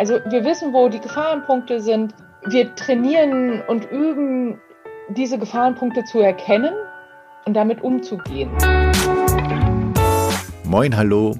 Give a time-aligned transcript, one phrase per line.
[0.00, 2.14] Also wir wissen, wo die Gefahrenpunkte sind.
[2.46, 4.58] Wir trainieren und üben,
[5.10, 6.72] diese Gefahrenpunkte zu erkennen
[7.44, 8.48] und damit umzugehen.
[10.64, 11.36] Moin, hallo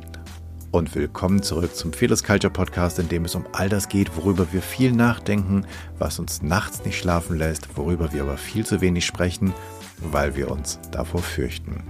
[0.73, 4.53] und willkommen zurück zum Fearless Culture Podcast, in dem es um all das geht, worüber
[4.53, 5.65] wir viel nachdenken,
[5.99, 9.55] was uns nachts nicht schlafen lässt, worüber wir aber viel zu wenig sprechen,
[10.03, 11.83] weil wir uns davor fürchten.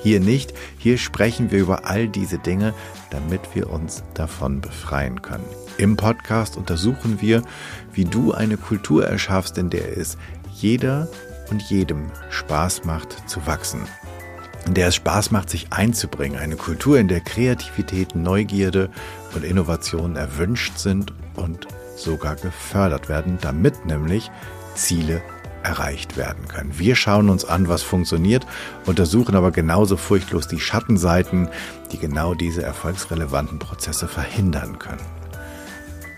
[0.00, 2.74] Hier nicht, hier sprechen wir über all diese Dinge,
[3.10, 5.44] damit wir uns davon befreien können.
[5.76, 7.42] Im Podcast untersuchen wir,
[7.92, 10.16] wie du eine Kultur erschaffst, in der es
[10.54, 11.08] jeder
[11.50, 13.80] und jedem Spaß macht zu wachsen.
[14.66, 16.38] In der es Spaß macht, sich einzubringen.
[16.38, 18.90] Eine Kultur, in der Kreativität, Neugierde
[19.34, 24.30] und Innovation erwünscht sind und sogar gefördert werden, damit nämlich
[24.74, 25.22] Ziele
[25.62, 26.78] erreicht werden können.
[26.78, 28.46] Wir schauen uns an, was funktioniert,
[28.86, 31.48] untersuchen aber genauso furchtlos die Schattenseiten,
[31.92, 35.04] die genau diese erfolgsrelevanten Prozesse verhindern können.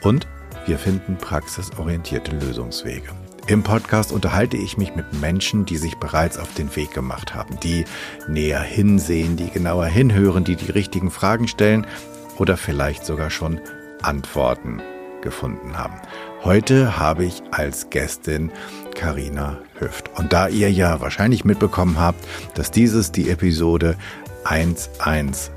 [0.02, 0.26] Und
[0.66, 3.10] wir finden praxisorientierte Lösungswege.
[3.46, 7.58] Im Podcast unterhalte ich mich mit Menschen, die sich bereits auf den Weg gemacht haben,
[7.60, 7.84] die
[8.28, 11.86] näher hinsehen, die genauer hinhören, die die richtigen Fragen stellen
[12.38, 13.60] oder vielleicht sogar schon
[14.02, 14.80] Antworten
[15.20, 16.00] gefunden haben.
[16.44, 18.50] Heute habe ich als Gästin
[18.94, 20.10] Karina Hüft.
[20.18, 22.22] Und da ihr ja wahrscheinlich mitbekommen habt,
[22.54, 23.96] dass dieses die Episode
[24.44, 25.50] 112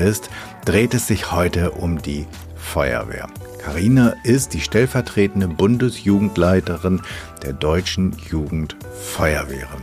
[0.00, 0.30] ist,
[0.64, 3.28] dreht es sich heute um die Feuerwehr.
[3.58, 7.02] Karina ist die stellvertretende Bundesjugendleiterin
[7.42, 9.82] der Deutschen Jugendfeuerwehren.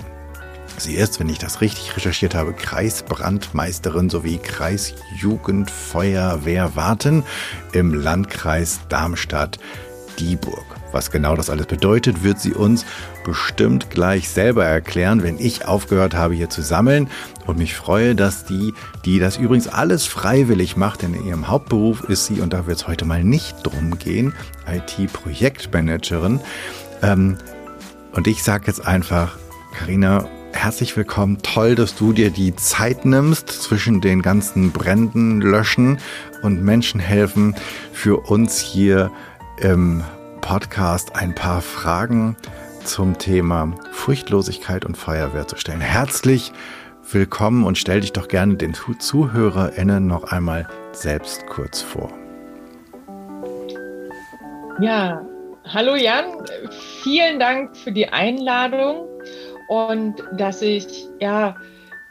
[0.78, 7.23] Sie ist, wenn ich das richtig recherchiert habe, Kreisbrandmeisterin sowie Kreisjugendfeuerwehr Warten
[7.72, 10.70] im Landkreis Darmstadt-Dieburg.
[10.92, 12.86] Was genau das alles bedeutet, wird sie uns
[13.23, 17.09] bestimmt gleich selber erklären, wenn ich aufgehört habe, hier zu sammeln.
[17.45, 18.73] Und mich freue, dass die,
[19.06, 22.78] die das übrigens alles freiwillig macht, denn in ihrem Hauptberuf ist sie, und da wird
[22.78, 24.34] es heute mal nicht drum gehen,
[24.67, 26.40] IT-Projektmanagerin.
[27.01, 27.38] Ähm,
[28.13, 29.38] und ich sage jetzt einfach,
[29.78, 31.38] Karina, herzlich willkommen.
[31.41, 36.00] Toll, dass du dir die Zeit nimmst zwischen den ganzen Bränden löschen
[36.41, 37.56] und Menschen helfen,
[37.94, 39.12] für uns hier
[39.57, 40.03] im
[40.41, 42.35] Podcast ein paar Fragen
[42.84, 45.81] zum Thema Furchtlosigkeit und Feuerwehr zu stellen.
[45.81, 46.52] Herzlich
[47.12, 52.12] willkommen und stell dich doch gerne den ZuhörerInnen noch einmal selbst kurz vor.
[54.81, 55.25] Ja,
[55.66, 56.25] hallo Jan,
[57.03, 59.07] vielen Dank für die Einladung
[59.69, 61.56] und dass ich ja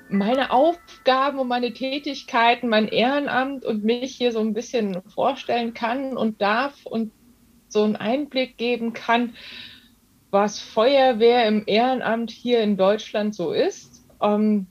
[0.09, 6.17] meine Aufgaben und meine Tätigkeiten, mein Ehrenamt und mich hier so ein bisschen vorstellen kann
[6.17, 7.13] und darf und
[7.73, 9.35] so einen Einblick geben kann,
[10.31, 14.05] was Feuerwehr im Ehrenamt hier in Deutschland so ist.
[14.23, 14.67] Ähm,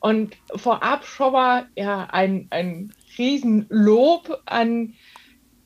[0.00, 4.94] und vorab schon mal ja, ein, ein Riesenlob an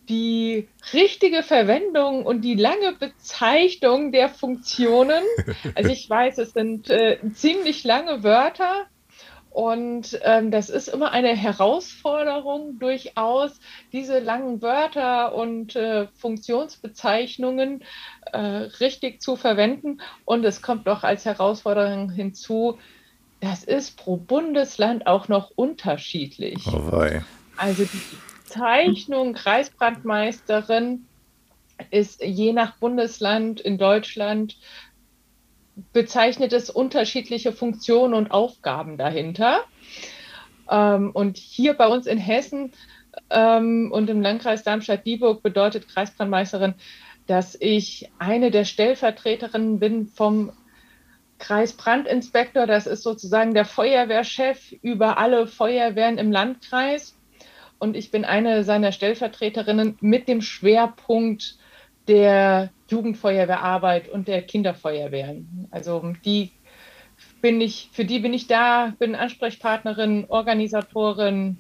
[0.09, 5.23] die richtige Verwendung und die lange Bezeichnung der Funktionen.
[5.75, 8.87] Also ich weiß, es sind äh, ziemlich lange Wörter
[9.50, 13.59] und ähm, das ist immer eine Herausforderung durchaus,
[13.93, 17.83] diese langen Wörter und äh, Funktionsbezeichnungen
[18.33, 20.00] äh, richtig zu verwenden.
[20.25, 22.78] Und es kommt noch als Herausforderung hinzu,
[23.41, 26.67] das ist pro Bundesland auch noch unterschiedlich.
[26.69, 27.03] Oh
[27.56, 28.00] also die
[28.44, 31.06] Bezeichnung Kreisbrandmeisterin
[31.91, 34.56] ist je nach Bundesland in Deutschland
[35.93, 39.61] bezeichnet es unterschiedliche Funktionen und Aufgaben dahinter.
[40.71, 42.73] Ähm, und hier bei uns in Hessen
[43.31, 46.75] ähm, und im Landkreis Darmstadt-Dieburg bedeutet Kreisbrandmeisterin,
[47.27, 50.53] dass ich eine der Stellvertreterinnen bin vom
[51.39, 52.67] Kreisbrandinspektor.
[52.67, 57.17] Das ist sozusagen der Feuerwehrchef über alle Feuerwehren im Landkreis
[57.81, 61.57] und ich bin eine seiner Stellvertreterinnen mit dem Schwerpunkt
[62.09, 65.69] der Jugendfeuerwehrarbeit und der Kinderfeuerwehren.
[65.71, 66.50] Also die
[67.41, 71.58] bin ich, für die bin ich da, bin Ansprechpartnerin, Organisatorin.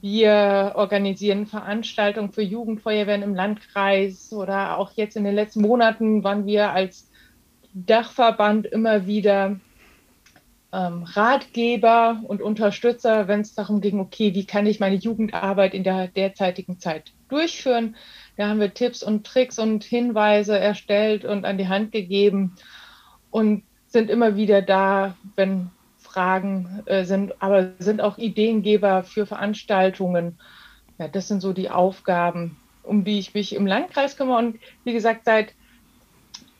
[0.00, 6.46] Wir organisieren Veranstaltungen für Jugendfeuerwehren im Landkreis oder auch jetzt in den letzten Monaten waren
[6.46, 7.10] wir als
[7.74, 9.60] Dachverband immer wieder
[10.72, 15.84] ähm, Ratgeber und Unterstützer, wenn es darum ging, okay, wie kann ich meine Jugendarbeit in
[15.84, 17.96] der derzeitigen Zeit durchführen.
[18.36, 22.56] Da haben wir Tipps und Tricks und Hinweise erstellt und an die Hand gegeben
[23.30, 30.38] und sind immer wieder da, wenn Fragen äh, sind, aber sind auch Ideengeber für Veranstaltungen.
[30.98, 34.38] Ja, das sind so die Aufgaben, um die ich mich im Landkreis kümmere.
[34.38, 35.54] Und wie gesagt, seit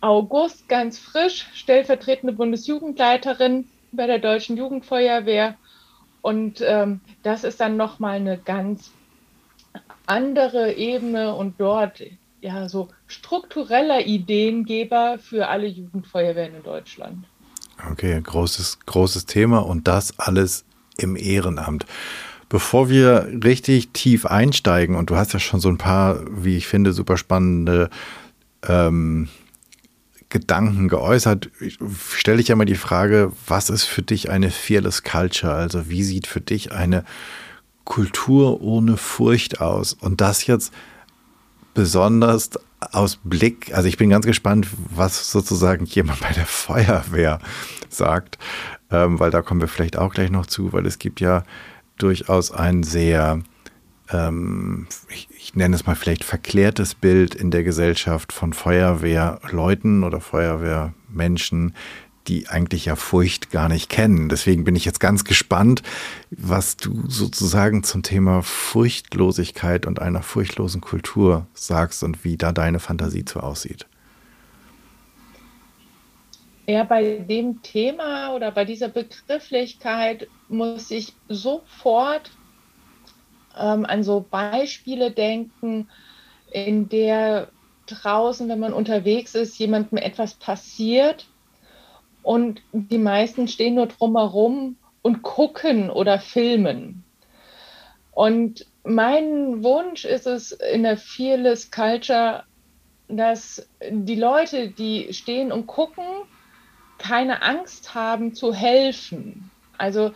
[0.00, 5.56] August ganz frisch stellvertretende Bundesjugendleiterin bei der Deutschen Jugendfeuerwehr.
[6.21, 8.93] Und ähm, das ist dann nochmal eine ganz
[10.06, 12.02] andere Ebene und dort
[12.40, 17.24] ja so struktureller Ideengeber für alle Jugendfeuerwehren in Deutschland.
[17.90, 20.64] Okay, großes, großes Thema und das alles
[20.96, 21.86] im Ehrenamt.
[22.48, 26.66] Bevor wir richtig tief einsteigen, und du hast ja schon so ein paar, wie ich
[26.68, 27.90] finde, super spannende
[28.68, 29.28] ähm,
[30.28, 31.50] Gedanken geäußert,
[32.12, 35.54] stelle ich ja mal die Frage, was ist für dich eine Fearless Culture?
[35.54, 37.04] Also wie sieht für dich eine
[37.84, 39.92] Kultur ohne Furcht aus?
[39.94, 40.72] Und das jetzt
[41.75, 42.50] besonders
[42.92, 47.38] aus Blick, also ich bin ganz gespannt, was sozusagen jemand bei der Feuerwehr
[47.88, 48.38] sagt,
[48.90, 51.44] ähm, weil da kommen wir vielleicht auch gleich noch zu, weil es gibt ja
[51.98, 53.40] durchaus ein sehr,
[54.10, 60.20] ähm, ich, ich nenne es mal vielleicht verklärtes Bild in der Gesellschaft von Feuerwehrleuten oder
[60.20, 61.75] Feuerwehrmenschen,
[62.26, 64.29] die eigentlich ja Furcht gar nicht kennen.
[64.29, 65.82] Deswegen bin ich jetzt ganz gespannt,
[66.31, 72.81] was du sozusagen zum Thema Furchtlosigkeit und einer furchtlosen Kultur sagst und wie da deine
[72.81, 73.87] Fantasie zu aussieht.
[76.67, 82.31] Ja, bei dem Thema oder bei dieser Begrifflichkeit muss ich sofort
[83.59, 85.88] ähm, an so Beispiele denken,
[86.50, 87.49] in der
[87.87, 91.26] draußen, wenn man unterwegs ist, jemandem etwas passiert
[92.25, 97.05] und die meisten stehen nur drumherum und gucken oder filmen.
[98.12, 102.44] Und mein Wunsch ist es in der Fearless Culture,
[103.09, 106.05] dass die Leute, die stehen und gucken,
[106.97, 109.50] keine Angst haben zu helfen.
[109.76, 110.12] Also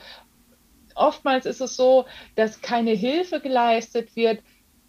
[0.94, 2.06] oftmals ist es so,
[2.36, 4.42] dass keine Hilfe geleistet wird,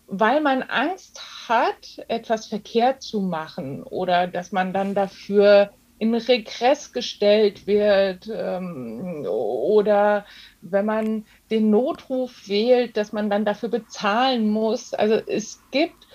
[0.07, 6.93] weil man Angst hat, etwas verkehrt zu machen oder dass man dann dafür in Regress
[6.93, 10.25] gestellt wird ähm, oder
[10.61, 14.93] wenn man den Notruf wählt, dass man dann dafür bezahlen muss.
[14.93, 16.07] Also es gibt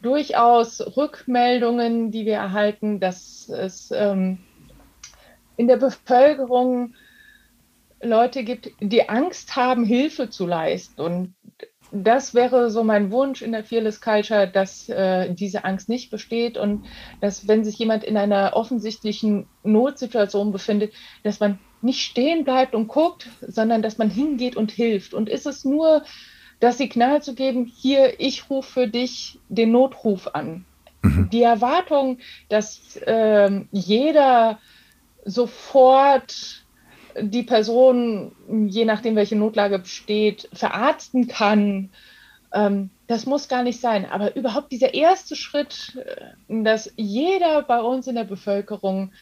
[0.00, 4.38] durchaus Rückmeldungen, die wir erhalten, dass es ähm,
[5.56, 6.94] in der Bevölkerung
[8.00, 11.00] Leute gibt, die Angst haben, Hilfe zu leisten.
[11.00, 11.34] Und
[11.92, 16.56] das wäre so mein Wunsch in der Fearless Culture, dass äh, diese Angst nicht besteht
[16.56, 16.86] und
[17.20, 22.88] dass, wenn sich jemand in einer offensichtlichen Notsituation befindet, dass man nicht stehen bleibt und
[22.88, 25.12] guckt, sondern dass man hingeht und hilft.
[25.12, 26.02] Und ist es nur
[26.60, 30.64] das Signal zu geben, hier, ich rufe für dich den Notruf an.
[31.02, 31.28] Mhm.
[31.30, 32.18] Die Erwartung,
[32.48, 34.58] dass äh, jeder
[35.24, 36.61] sofort
[37.20, 38.32] die Person,
[38.68, 41.90] je nachdem, welche Notlage besteht, verarzten kann.
[42.52, 44.06] Ähm, das muss gar nicht sein.
[44.06, 49.12] Aber überhaupt dieser erste Schritt, äh, dass jeder bei uns in der Bevölkerung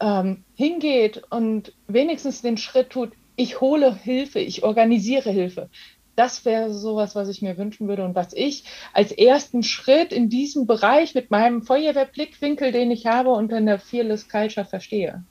[0.00, 5.68] ähm, hingeht und wenigstens den Schritt tut, ich hole Hilfe, ich organisiere Hilfe.
[6.16, 8.64] Das wäre sowas, was ich mir wünschen würde und was ich
[8.94, 14.26] als ersten Schritt in diesem Bereich mit meinem Feuerwehrblickwinkel, den ich habe, unter der Fearless
[14.28, 15.24] Culture verstehe.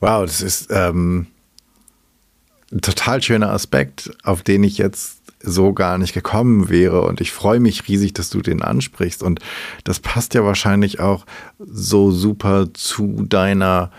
[0.00, 1.26] Wow, das ist ähm,
[2.72, 7.02] ein total schöner Aspekt, auf den ich jetzt so gar nicht gekommen wäre.
[7.02, 9.22] Und ich freue mich riesig, dass du den ansprichst.
[9.22, 9.40] Und
[9.84, 11.24] das passt ja wahrscheinlich auch
[11.58, 13.90] so super zu deiner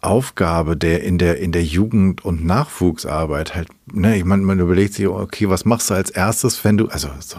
[0.00, 3.68] Aufgabe der in der in der Jugend- und Nachwuchsarbeit halt.
[3.92, 7.08] Ne, ich meine, man überlegt sich, okay, was machst du als erstes, wenn du, also
[7.20, 7.38] so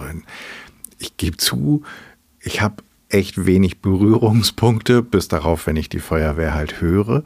[0.97, 1.83] ich gebe zu,
[2.39, 7.23] ich habe echt wenig Berührungspunkte, bis darauf, wenn ich die Feuerwehr halt höre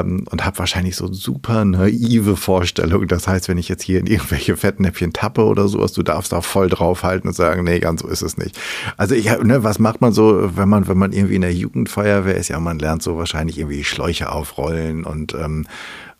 [0.00, 3.08] ähm, und habe wahrscheinlich so super naive Vorstellungen.
[3.08, 6.40] Das heißt, wenn ich jetzt hier in irgendwelche Fettnäpfchen tappe oder sowas, du darfst da
[6.40, 8.58] voll draufhalten und sagen, nee, ganz so ist es nicht.
[8.96, 12.36] Also ich, ne, was macht man so, wenn man, wenn man irgendwie in der Jugendfeuerwehr
[12.36, 12.48] ist?
[12.48, 15.66] Ja, man lernt so wahrscheinlich irgendwie Schläuche aufrollen und ähm,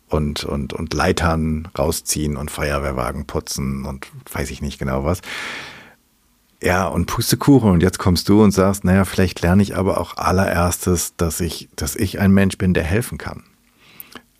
[0.08, 5.22] und, und, und Leitern rausziehen und Feuerwehrwagen putzen und weiß ich nicht genau was.
[6.62, 7.70] Ja, und Pustekuchen.
[7.70, 11.68] Und jetzt kommst du und sagst, naja, vielleicht lerne ich aber auch allererstes, dass ich,
[11.74, 13.42] dass ich ein Mensch bin, der helfen kann.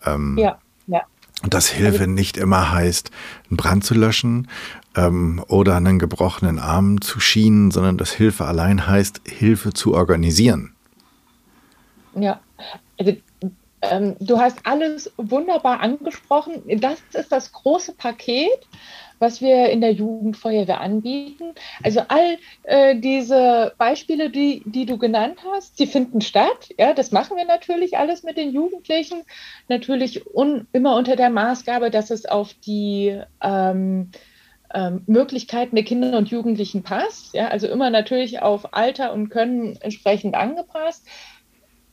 [0.05, 1.03] Ähm, ja, ja.
[1.43, 3.11] Und dass Hilfe also, nicht immer heißt,
[3.51, 4.49] einen Brand zu löschen
[4.95, 10.75] ähm, oder einen gebrochenen Arm zu schienen, sondern dass Hilfe allein heißt, Hilfe zu organisieren.
[12.15, 12.41] Ja,
[12.99, 13.17] also
[13.83, 16.63] ähm, du hast alles wunderbar angesprochen.
[16.81, 18.67] Das ist das große Paket
[19.23, 21.55] was wir in der Jugendfeuerwehr anbieten.
[21.83, 26.71] Also all äh, diese Beispiele, die, die du genannt hast, sie finden statt.
[26.77, 29.23] Ja, das machen wir natürlich alles mit den Jugendlichen.
[29.69, 34.11] Natürlich un, immer unter der Maßgabe, dass es auf die ähm,
[34.75, 37.33] ähm, Möglichkeiten der Kinder und Jugendlichen passt.
[37.33, 41.07] Ja, also immer natürlich auf Alter und Können entsprechend angepasst.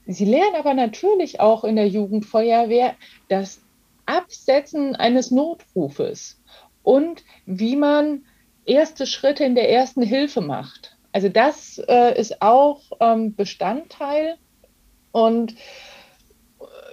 [0.07, 2.95] Sie lernen aber natürlich auch in der Jugendfeuerwehr
[3.27, 3.61] das
[4.07, 6.39] Absetzen eines Notrufes
[6.83, 8.23] und wie man
[8.65, 10.95] erste Schritte in der ersten Hilfe macht.
[11.11, 14.37] Also das äh, ist auch ähm, Bestandteil.
[15.11, 15.55] Und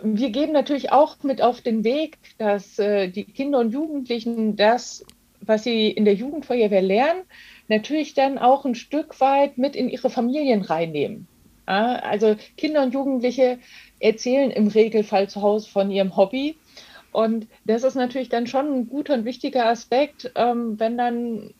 [0.02, 5.04] wir geben natürlich auch mit auf den Weg, dass äh, die Kinder und Jugendlichen das,
[5.40, 7.22] was sie in der Jugendfeuerwehr lernen,
[7.68, 11.26] natürlich dann auch ein Stück weit mit in ihre Familien reinnehmen.
[11.68, 13.58] Ja, also Kinder und Jugendliche
[13.98, 16.56] erzählen im Regelfall zu Hause von ihrem Hobby.
[17.16, 21.54] Und das ist natürlich dann schon ein guter und wichtiger Aspekt, ähm, wenn dann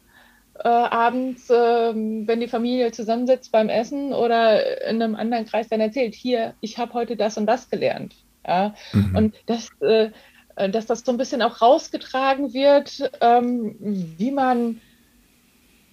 [0.63, 5.81] äh, abends, äh, wenn die Familie zusammensitzt beim Essen oder in einem anderen Kreis dann
[5.81, 8.17] erzählt, hier, ich habe heute das und das gelernt.
[8.47, 8.75] Ja?
[8.93, 9.17] Mhm.
[9.17, 10.11] Und das, äh,
[10.57, 14.83] dass das so ein bisschen auch rausgetragen wird, ähm, wie man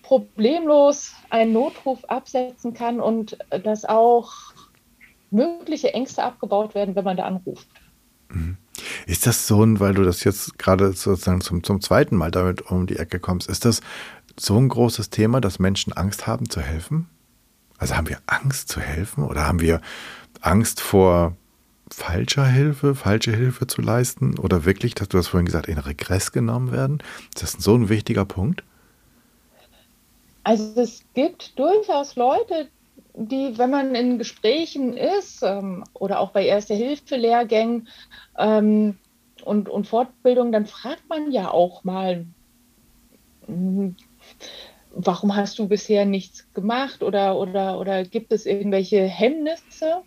[0.01, 4.33] problemlos einen Notruf absetzen kann und dass auch
[5.31, 7.69] mögliche Ängste abgebaut werden, wenn man da anruft.
[8.27, 8.57] Mhm.
[9.05, 12.61] Ist das so ein, weil du das jetzt gerade sozusagen zum, zum zweiten Mal damit
[12.69, 13.81] um die Ecke kommst, ist das
[14.37, 17.07] so ein großes Thema, dass Menschen Angst haben zu helfen?
[17.77, 19.81] Also haben wir Angst zu helfen oder haben wir
[20.41, 21.35] Angst vor
[21.91, 26.31] falscher Hilfe, falsche Hilfe zu leisten oder wirklich, dass du das vorhin gesagt, in Regress
[26.31, 27.03] genommen werden?
[27.33, 28.63] Ist das so ein wichtiger Punkt?
[30.43, 32.67] Also es gibt durchaus Leute,
[33.15, 37.87] die, wenn man in Gesprächen ist ähm, oder auch bei Erste-Hilfe-Lehrgängen
[38.37, 38.97] ähm,
[39.43, 42.25] und, und Fortbildung, dann fragt man ja auch mal,
[43.45, 43.95] hm,
[44.91, 50.01] warum hast du bisher nichts gemacht oder, oder, oder gibt es irgendwelche Hemmnisse?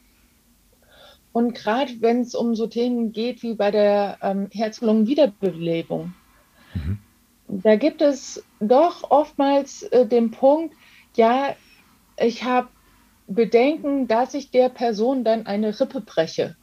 [1.33, 6.15] Und gerade wenn es um so Themen geht wie bei der ähm, Herz-Lungen-Wiederbelebung,
[6.75, 6.99] mhm.
[7.47, 10.75] da gibt es doch oftmals äh, den Punkt,
[11.15, 11.55] ja,
[12.19, 12.69] ich habe
[13.29, 16.57] Bedenken, dass ich der Person dann eine Rippe breche.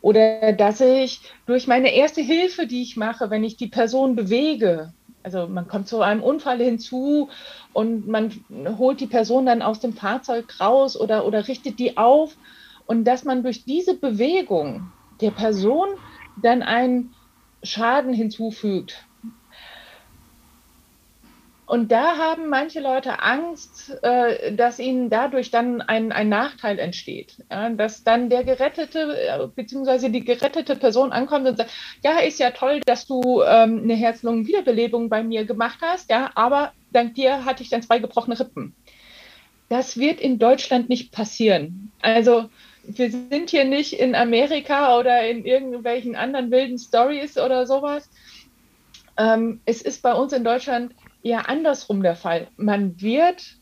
[0.00, 4.92] Oder dass ich durch meine erste Hilfe, die ich mache, wenn ich die Person bewege,
[5.22, 7.28] also man kommt zu einem Unfall hinzu
[7.72, 8.32] und man
[8.78, 12.36] holt die Person dann aus dem Fahrzeug raus oder, oder richtet die auf
[12.86, 15.88] und dass man durch diese Bewegung der Person
[16.40, 17.14] dann einen
[17.62, 19.07] Schaden hinzufügt.
[21.68, 27.44] Und da haben manche Leute Angst, äh, dass ihnen dadurch dann ein, ein Nachteil entsteht.
[27.50, 30.08] Dass dann der gerettete äh, bzw.
[30.08, 31.70] die gerettete Person ankommt und sagt,
[32.02, 36.72] ja, ist ja toll, dass du ähm, eine Herz-Lungen-Wiederbelebung bei mir gemacht hast, ja, aber
[36.90, 38.74] dank dir hatte ich dann zwei gebrochene Rippen.
[39.68, 41.92] Das wird in Deutschland nicht passieren.
[42.00, 42.48] Also
[42.82, 48.08] wir sind hier nicht in Amerika oder in irgendwelchen anderen wilden Stories oder sowas.
[49.18, 50.94] Ähm, es ist bei uns in Deutschland
[51.28, 52.48] eher andersrum der Fall.
[52.56, 53.56] Man wird,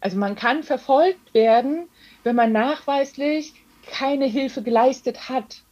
[0.00, 1.88] also man kann verfolgt werden,
[2.22, 3.52] wenn man nachweislich
[3.86, 5.62] keine Hilfe geleistet hat.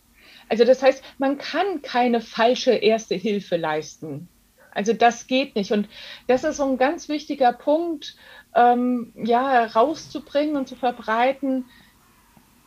[0.49, 4.29] Also das heißt, man kann keine falsche erste Hilfe leisten.
[4.75, 5.73] Also das geht nicht.
[5.73, 5.89] Und
[6.27, 8.17] das ist so ein ganz wichtiger Punkt,
[8.55, 11.65] ähm, ja, rauszubringen und zu verbreiten,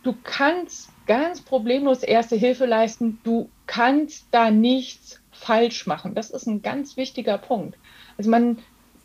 [0.03, 3.19] du kannst ganz problemlos erste Hilfe leisten.
[3.23, 6.15] Du kannst da nichts falsch machen.
[6.15, 7.77] Das ist ein ganz wichtiger Punkt.
[8.17, 8.59] Also man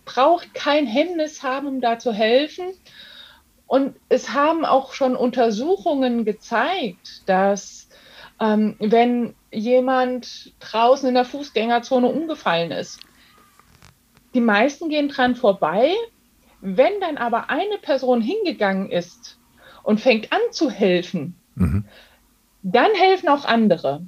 [0.04, 2.64] braucht kein Hemmnis haben, um da zu helfen.
[3.66, 7.88] Und es haben auch schon Untersuchungen gezeigt, dass
[8.40, 13.00] ähm, wenn jemand draußen in der Fußgängerzone umgefallen ist,
[14.34, 15.94] die meisten gehen dran vorbei.
[16.60, 19.38] Wenn dann aber eine Person hingegangen ist
[19.82, 21.84] und fängt an zu helfen, mhm.
[22.62, 24.02] dann helfen auch andere.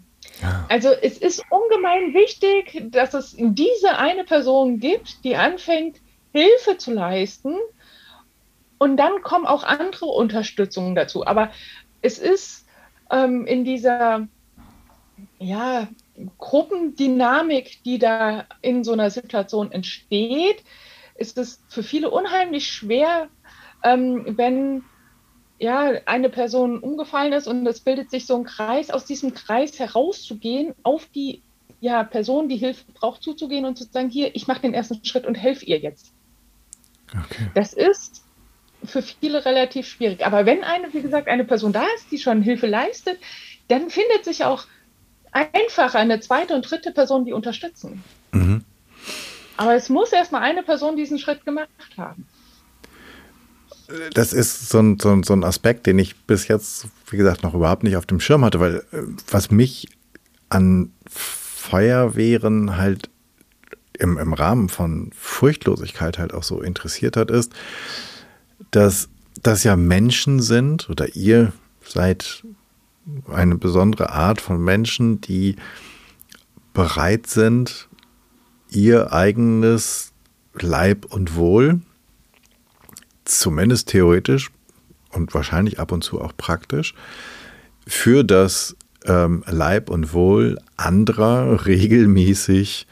[0.69, 5.99] Also es ist ungemein wichtig, dass es diese eine Person gibt, die anfängt,
[6.33, 7.57] Hilfe zu leisten.
[8.79, 11.27] Und dann kommen auch andere Unterstützungen dazu.
[11.27, 11.51] Aber
[12.01, 12.67] es ist
[13.11, 14.27] ähm, in dieser
[15.39, 15.89] ja,
[16.39, 20.65] Gruppendynamik, die da in so einer Situation entsteht,
[21.15, 23.29] ist es für viele unheimlich schwer,
[23.85, 24.85] ähm, wenn
[25.63, 29.79] ja, eine Person umgefallen ist und es bildet sich so ein Kreis, aus diesem Kreis
[29.79, 31.41] herauszugehen, auf die
[31.81, 35.25] ja, Person, die Hilfe braucht, zuzugehen und zu sagen, hier, ich mache den ersten Schritt
[35.25, 36.13] und helfe ihr jetzt.
[37.11, 37.51] Okay.
[37.55, 38.25] Das ist
[38.85, 40.27] für viele relativ schwierig.
[40.27, 43.19] Aber wenn eine, wie gesagt, eine Person da ist, die schon Hilfe leistet,
[43.69, 44.65] dann findet sich auch
[45.31, 48.03] einfach eine zweite und dritte Person, die unterstützen.
[48.33, 48.65] Mhm.
[49.57, 52.27] Aber es muss erstmal eine Person diesen Schritt gemacht haben
[54.15, 57.43] das ist so ein, so, ein, so ein Aspekt, den ich bis jetzt, wie gesagt,
[57.43, 59.89] noch überhaupt nicht auf dem Schirm hatte, weil äh, was mich
[60.49, 63.09] an Feuerwehren halt
[63.99, 67.53] im, im Rahmen von Furchtlosigkeit halt auch so interessiert hat, ist,
[68.71, 69.09] dass
[69.43, 71.53] das ja Menschen sind oder ihr
[71.85, 72.45] seid
[73.29, 75.57] eine besondere Art von Menschen, die
[76.75, 77.89] bereit sind,
[78.71, 80.13] ihr eigenes
[80.55, 81.81] Leib und Wohl,
[83.25, 84.51] zumindest theoretisch
[85.11, 86.95] und wahrscheinlich ab und zu auch praktisch,
[87.87, 92.87] für das ähm, Leib und Wohl anderer regelmäßig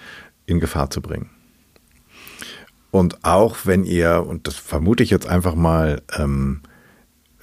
[0.46, 1.30] in Gefahr zu bringen.
[2.90, 6.60] Und auch wenn ihr, und das vermute ich jetzt einfach mal, ähm,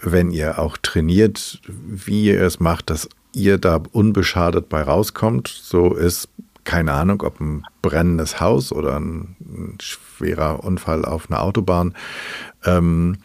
[0.01, 5.93] wenn ihr auch trainiert, wie ihr es macht, dass ihr da unbeschadet bei rauskommt, so
[5.93, 6.29] ist
[6.67, 11.95] keine Ahnung, ob ein brennendes Haus oder ein, ein schwerer Unfall auf einer Autobahn,
[12.65, 13.19] ähm,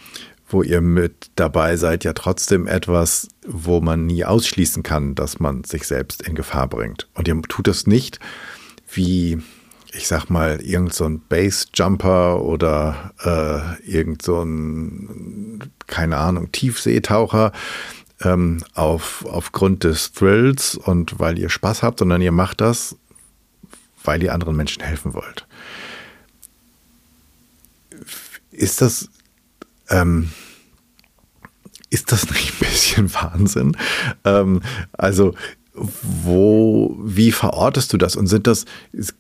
[0.49, 5.65] wo ihr mit dabei seid, ja trotzdem etwas, wo man nie ausschließen kann, dass man
[5.65, 7.09] sich selbst in Gefahr bringt.
[7.15, 8.21] Und ihr tut es nicht
[8.93, 9.43] wie,
[9.93, 17.51] ich sag mal, irgend so Base-Jumper oder äh, irgend so ein, keine Ahnung, Tiefseetaucher
[18.25, 22.97] ähm, auf, aufgrund des Thrills und weil ihr Spaß habt, sondern ihr macht das,
[24.05, 25.47] weil ihr anderen Menschen helfen wollt.
[28.51, 29.09] Ist das
[29.89, 30.31] ähm,
[31.93, 33.77] ist das nicht ein bisschen Wahnsinn?
[34.25, 35.35] Ähm, also,
[35.75, 38.17] wo, wie verortest du das?
[38.17, 38.65] Und sind das,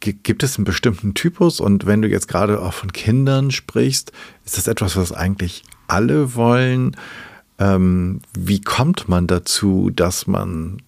[0.00, 1.60] gibt es einen bestimmten Typus?
[1.60, 4.12] Und wenn du jetzt gerade auch von Kindern sprichst,
[4.46, 6.96] ist das etwas, was eigentlich alle wollen?
[7.58, 10.80] Ähm, wie kommt man dazu, dass man,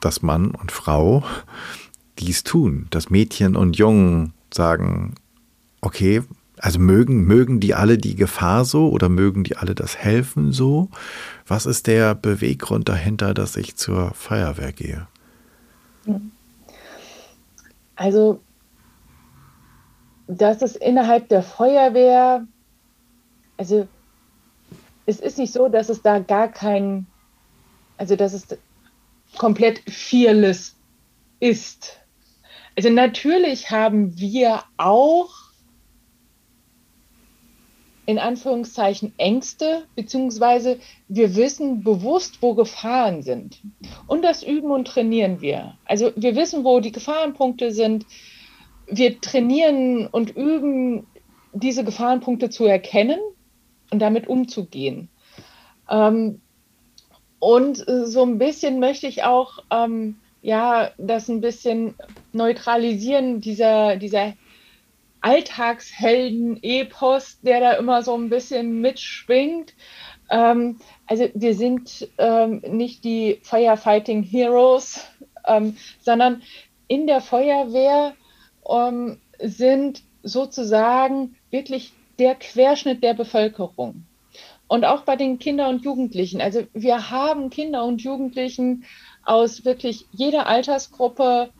[0.00, 1.24] dass Mann und Frau
[2.18, 2.86] dies tun?
[2.90, 5.14] Dass Mädchen und Jungen sagen,
[5.80, 6.22] okay,
[6.58, 10.88] also mögen, mögen die alle die Gefahr so oder mögen die alle das Helfen so?
[11.46, 15.08] Was ist der Beweggrund dahinter, dass ich zur Feuerwehr gehe?
[17.96, 18.40] Also,
[20.28, 22.46] dass es innerhalb der Feuerwehr,
[23.56, 23.88] also
[25.06, 27.06] es ist nicht so, dass es da gar kein,
[27.96, 28.46] also dass es
[29.36, 30.76] komplett fearless
[31.40, 31.98] ist.
[32.76, 35.30] Also natürlich haben wir auch
[38.06, 43.60] in Anführungszeichen Ängste, beziehungsweise wir wissen bewusst, wo Gefahren sind.
[44.06, 45.78] Und das üben und trainieren wir.
[45.84, 48.06] Also wir wissen, wo die Gefahrenpunkte sind.
[48.86, 51.06] Wir trainieren und üben,
[51.52, 53.20] diese Gefahrenpunkte zu erkennen
[53.90, 55.08] und damit umzugehen.
[55.88, 56.40] Ähm,
[57.38, 61.94] und so ein bisschen möchte ich auch ähm, ja, das ein bisschen
[62.32, 64.34] neutralisieren, dieser, dieser
[65.20, 69.74] Alltagshelden-Epos, der da immer so ein bisschen mitschwingt.
[70.30, 75.06] Ähm, also wir sind ähm, nicht die Firefighting Heroes,
[75.46, 76.42] ähm, sondern
[76.88, 78.14] in der Feuerwehr
[78.68, 84.06] ähm, sind sozusagen wirklich der Querschnitt der Bevölkerung.
[84.66, 86.40] Und auch bei den Kindern und Jugendlichen.
[86.40, 88.84] Also wir haben Kinder und Jugendlichen
[89.24, 91.50] aus wirklich jeder Altersgruppe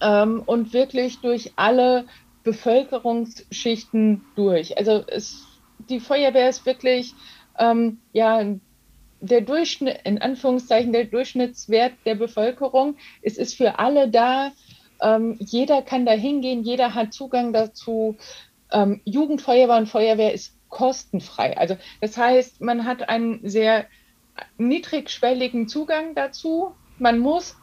[0.00, 2.06] ähm, und wirklich durch alle
[2.42, 4.76] Bevölkerungsschichten durch.
[4.78, 5.44] Also es,
[5.88, 7.14] die Feuerwehr ist wirklich
[7.58, 8.44] ähm, ja
[9.20, 12.96] der Durchschnitt, in Anführungszeichen der Durchschnittswert der Bevölkerung.
[13.22, 14.52] Es ist für alle da.
[15.00, 18.16] Ähm, jeder kann da hingehen, jeder hat Zugang dazu.
[18.70, 21.56] Ähm, Jugendfeuerwehr und Feuerwehr ist kostenfrei.
[21.56, 23.86] Also das heißt, man hat einen sehr
[24.58, 26.74] niedrigschwelligen Zugang dazu.
[26.98, 27.56] Man muss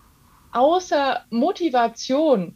[0.52, 2.56] außer Motivation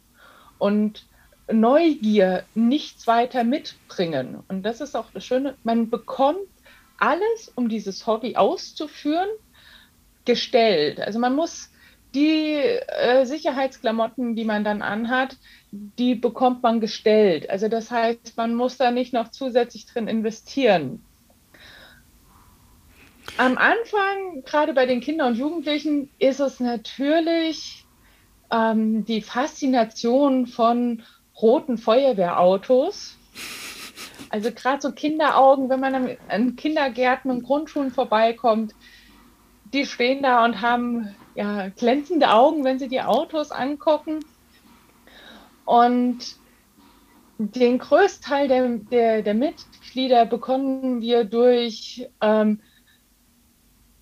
[0.58, 1.06] und
[1.50, 4.42] Neugier nichts weiter mitbringen.
[4.48, 6.48] Und das ist auch das Schöne, man bekommt
[6.98, 9.28] alles, um dieses Hobby auszuführen,
[10.24, 11.00] gestellt.
[11.00, 11.70] Also man muss
[12.14, 15.36] die äh, Sicherheitsklamotten, die man dann anhat,
[15.70, 17.48] die bekommt man gestellt.
[17.50, 21.04] Also das heißt, man muss da nicht noch zusätzlich drin investieren.
[23.38, 27.84] Am Anfang, gerade bei den Kindern und Jugendlichen, ist es natürlich
[28.50, 31.02] ähm, die Faszination von
[31.40, 33.18] roten Feuerwehrautos.
[34.30, 38.74] Also gerade so Kinderaugen, wenn man an Kindergärten und Grundschulen vorbeikommt,
[39.72, 44.24] die stehen da und haben ja glänzende Augen, wenn sie die Autos angucken.
[45.66, 46.36] Und
[47.36, 52.60] den größten Teil der, der, der Mitglieder bekommen wir durch ähm,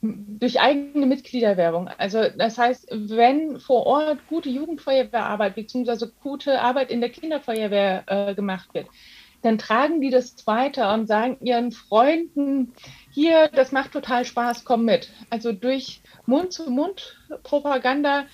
[0.05, 1.89] durch eigene Mitgliederwerbung.
[1.89, 6.09] Also das heißt, wenn vor Ort gute Jugendfeuerwehrarbeit bzw.
[6.23, 8.87] gute Arbeit in der Kinderfeuerwehr äh, gemacht wird,
[9.43, 12.73] dann tragen die das weiter und sagen ihren Freunden,
[13.11, 15.11] hier, das macht total Spaß, komm mit.
[15.31, 18.25] Also durch Mund-zu-Mund-Propaganda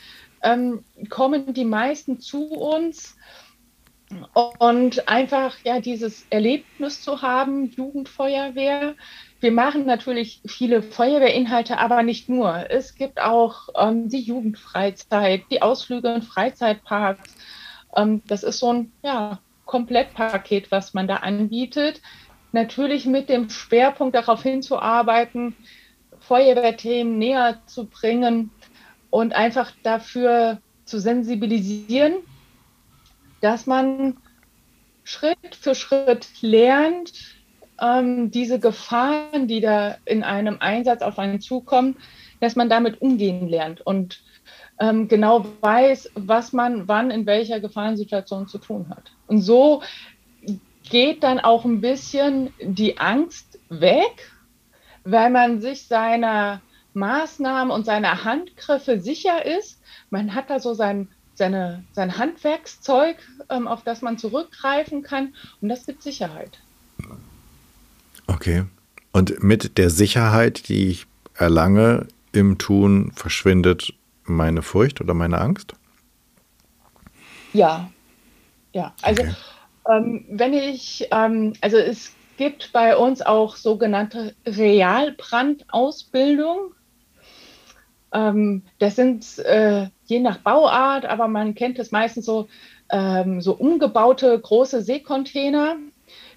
[0.42, 3.16] ähm, kommen die meisten zu uns
[4.48, 8.94] und einfach ja dieses Erlebnis zu haben, Jugendfeuerwehr,
[9.40, 12.70] wir machen natürlich viele Feuerwehrinhalte, aber nicht nur.
[12.70, 17.34] Es gibt auch ähm, die Jugendfreizeit, die Ausflüge in Freizeitparks.
[17.96, 22.02] Ähm, das ist so ein ja, Komplettpaket, was man da anbietet.
[22.52, 25.56] Natürlich mit dem Schwerpunkt darauf hinzuarbeiten,
[26.18, 28.50] Feuerwehrthemen näher zu bringen
[29.08, 32.14] und einfach dafür zu sensibilisieren,
[33.40, 34.18] dass man
[35.04, 37.12] Schritt für Schritt lernt,
[37.80, 41.96] ähm, diese Gefahren, die da in einem Einsatz auf einen zukommen,
[42.40, 44.22] dass man damit umgehen lernt und
[44.78, 49.12] ähm, genau weiß, was man wann in welcher Gefahrensituation zu tun hat.
[49.26, 49.82] Und so
[50.88, 54.32] geht dann auch ein bisschen die Angst weg,
[55.04, 56.62] weil man sich seiner
[56.94, 59.80] Maßnahmen und seiner Handgriffe sicher ist.
[60.08, 63.16] Man hat da so sein, seine, sein Handwerkszeug,
[63.48, 66.58] ähm, auf das man zurückgreifen kann und das gibt Sicherheit.
[68.30, 68.64] Okay.
[69.12, 73.92] Und mit der Sicherheit, die ich erlange im Tun, verschwindet
[74.24, 75.74] meine Furcht oder meine Angst?
[77.52, 77.90] Ja,
[78.72, 78.94] ja.
[79.02, 79.34] Also okay.
[79.90, 86.72] ähm, wenn ich, ähm, also es gibt bei uns auch sogenannte Realbrandausbildung.
[88.12, 92.46] Ähm, das sind äh, je nach Bauart, aber man kennt es meistens so,
[92.90, 95.78] ähm, so umgebaute große Seekontainer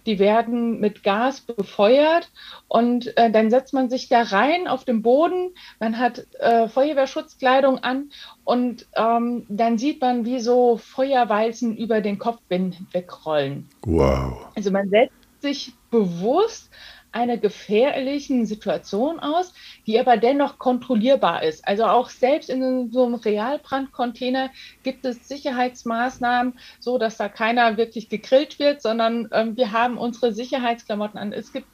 [0.05, 2.31] die werden mit Gas befeuert
[2.67, 7.79] und äh, dann setzt man sich da rein auf dem Boden, man hat äh, Feuerwehrschutzkleidung
[7.79, 8.11] an
[8.43, 13.69] und ähm, dann sieht man, wie so Feuerwalzen über den Kopfbinden wegrollen.
[13.85, 14.47] Wow.
[14.55, 16.69] Also man setzt sich bewusst
[17.13, 19.53] einer gefährlichen Situation aus,
[19.85, 21.67] die aber dennoch kontrollierbar ist.
[21.67, 24.49] Also auch selbst in so einem Realbrandcontainer
[24.83, 30.33] gibt es Sicherheitsmaßnahmen, so dass da keiner wirklich gegrillt wird, sondern ähm, wir haben unsere
[30.33, 31.33] Sicherheitsklamotten an.
[31.33, 31.67] Es gibt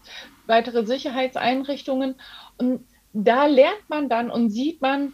[0.46, 2.16] weitere Sicherheitseinrichtungen
[2.58, 5.14] und da lernt man dann und sieht man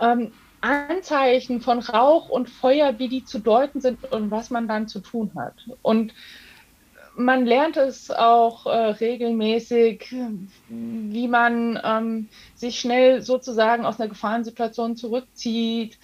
[0.00, 4.88] ähm, Anzeichen von Rauch und Feuer, wie die zu deuten sind und was man dann
[4.88, 5.54] zu tun hat.
[5.82, 6.14] Und
[7.16, 10.14] man lernt es auch äh, regelmäßig,
[10.68, 15.98] wie man ähm, sich schnell sozusagen aus einer Gefahrensituation zurückzieht,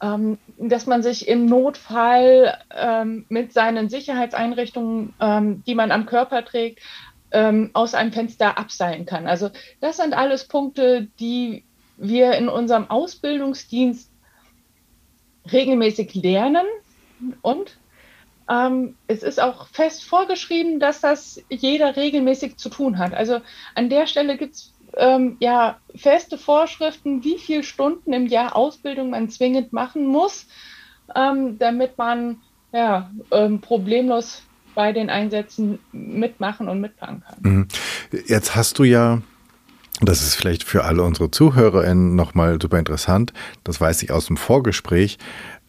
[0.00, 6.44] ähm, dass man sich im Notfall ähm, mit seinen Sicherheitseinrichtungen, ähm, die man am Körper
[6.44, 6.80] trägt,
[7.32, 9.26] ähm, aus einem Fenster abseilen kann.
[9.26, 11.64] Also das sind alles Punkte, die
[11.96, 14.10] wir in unserem Ausbildungsdienst
[15.50, 16.66] regelmäßig lernen
[17.42, 17.78] und
[18.50, 23.14] ähm, es ist auch fest vorgeschrieben, dass das jeder regelmäßig zu tun hat.
[23.14, 23.40] Also
[23.74, 29.10] an der Stelle gibt es ähm, ja feste Vorschriften, wie viele Stunden im Jahr Ausbildung
[29.10, 30.46] man zwingend machen muss,
[31.14, 32.40] ähm, damit man
[32.72, 34.42] ja, ähm, problemlos
[34.74, 37.38] bei den Einsätzen mitmachen und mitfahren kann.
[37.40, 37.68] Mhm.
[38.26, 39.20] Jetzt hast du ja
[40.00, 43.32] das ist vielleicht für alle unsere ZuhörerInnen nochmal super interessant.
[43.62, 45.18] Das weiß ich aus dem Vorgespräch.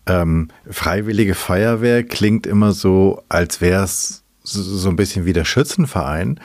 [0.05, 6.39] Ähm, Freiwillige Feuerwehr klingt immer so, als wäre es so ein bisschen wie der Schützenverein,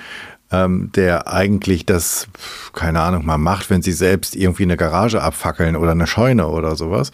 [0.50, 2.28] ähm, der eigentlich das,
[2.72, 6.76] keine Ahnung, mal macht, wenn sie selbst irgendwie eine Garage abfackeln oder eine Scheune oder
[6.76, 7.10] sowas.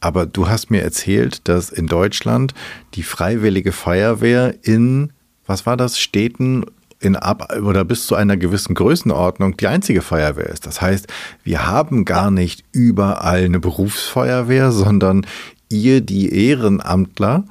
[0.00, 2.54] Aber du hast mir erzählt, dass in Deutschland
[2.94, 5.12] die Freiwillige Feuerwehr in,
[5.46, 6.64] was war das, Städten
[6.98, 10.66] in ab oder bis zu einer gewissen Größenordnung die einzige Feuerwehr ist.
[10.66, 11.06] Das heißt,
[11.44, 15.26] wir haben gar nicht überall eine Berufsfeuerwehr, sondern
[15.68, 17.44] ihr die Ehrenamtler,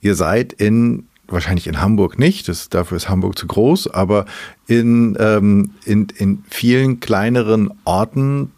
[0.00, 4.26] ihr seid in, wahrscheinlich in Hamburg nicht, das, dafür ist Hamburg zu groß, aber
[4.66, 8.52] in, ähm, in, in vielen kleineren Orten,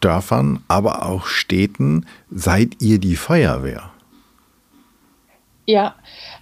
[0.00, 3.90] Dörfern, aber auch Städten seid ihr die Feuerwehr.
[5.64, 5.94] Ja,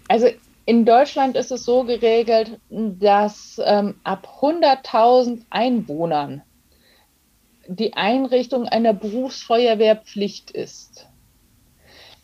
[0.08, 0.28] also
[0.64, 6.42] in Deutschland ist es so geregelt, dass ähm, ab 100.000 Einwohnern
[7.68, 11.06] die Einrichtung einer Berufsfeuerwehr Pflicht ist.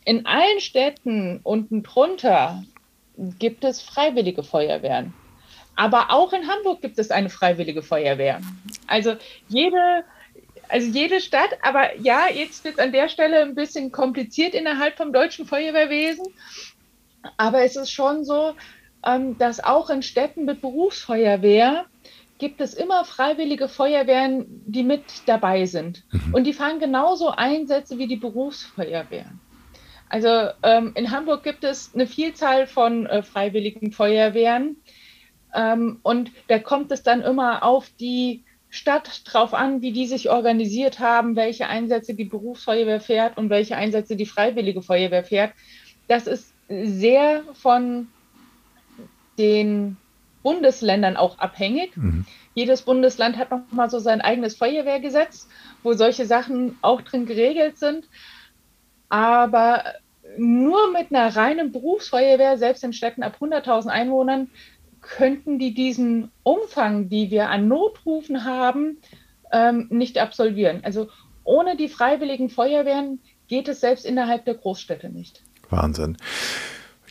[0.07, 2.63] In allen Städten unten drunter
[3.41, 5.13] gibt es freiwillige Feuerwehren.
[5.75, 8.41] Aber auch in Hamburg gibt es eine freiwillige Feuerwehr.
[8.87, 9.17] Also
[9.49, 10.05] jede,
[10.69, 14.97] also jede Stadt, aber ja, jetzt wird es an der Stelle ein bisschen kompliziert innerhalb
[14.97, 16.25] vom deutschen Feuerwehrwesen.
[17.37, 18.55] Aber es ist schon so,
[19.05, 21.87] ähm, dass auch in Städten mit Berufsfeuerwehr
[22.39, 26.05] gibt es immer freiwillige Feuerwehren, die mit dabei sind.
[26.13, 26.35] Mhm.
[26.35, 29.41] Und die fahren genauso Einsätze wie die Berufsfeuerwehren.
[30.09, 34.77] Also ähm, in Hamburg gibt es eine Vielzahl von äh, freiwilligen Feuerwehren
[35.55, 40.29] ähm, und da kommt es dann immer auf die Stadt drauf an, wie die sich
[40.29, 45.55] organisiert haben, welche Einsätze die Berufsfeuerwehr fährt und welche Einsätze die Freiwillige Feuerwehr fährt.
[46.09, 48.09] Das ist sehr von
[49.39, 49.97] den
[50.43, 51.97] Bundesländern auch abhängig.
[51.97, 52.27] Mhm.
[52.55, 55.49] Jedes Bundesland hat nochmal so sein eigenes Feuerwehrgesetz,
[55.83, 58.09] wo solche Sachen auch drin geregelt sind.
[59.09, 59.85] Aber
[60.39, 64.49] nur mit einer reinen Berufsfeuerwehr, selbst in Städten ab 100.000 Einwohnern,
[65.01, 68.99] könnten die diesen Umfang, die wir an Notrufen haben,
[69.53, 70.81] ähm, nicht absolvieren.
[70.83, 71.09] Also
[71.45, 75.43] ohne die freiwilligen Feuerwehren geht es selbst innerhalb der Großstädte nicht.
[75.71, 76.17] Wahnsinn.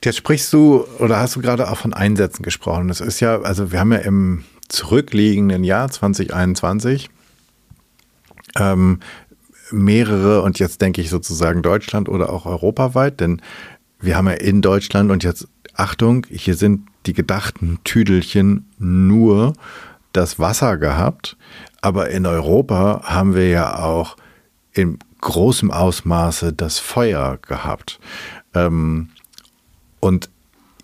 [0.03, 2.89] Jetzt sprichst du oder hast du gerade auch von Einsätzen gesprochen.
[2.89, 7.10] Das ist ja, also wir haben ja im zurückliegenden Jahr 2021
[8.60, 8.99] ähm,
[9.71, 13.41] mehrere und jetzt denke ich sozusagen Deutschland oder auch europaweit, denn
[13.99, 19.54] wir haben ja in Deutschland und jetzt Achtung, hier sind die gedachten Tüdelchen nur
[20.13, 21.38] das Wasser gehabt,
[21.82, 24.15] aber in Europa haben wir ja auch
[24.71, 27.99] in großem Ausmaße das Feuer gehabt.
[28.54, 29.10] Ähm,
[29.99, 30.30] und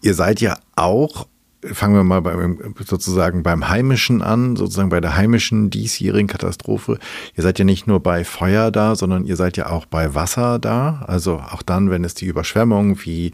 [0.02, 1.28] ihr seid ja auch
[1.64, 6.98] fangen wir mal beim, sozusagen beim Heimischen an, sozusagen bei der heimischen diesjährigen Katastrophe.
[7.36, 10.60] Ihr seid ja nicht nur bei Feuer da, sondern ihr seid ja auch bei Wasser
[10.60, 11.04] da.
[11.08, 13.34] Also auch dann, wenn es die Überschwemmung wie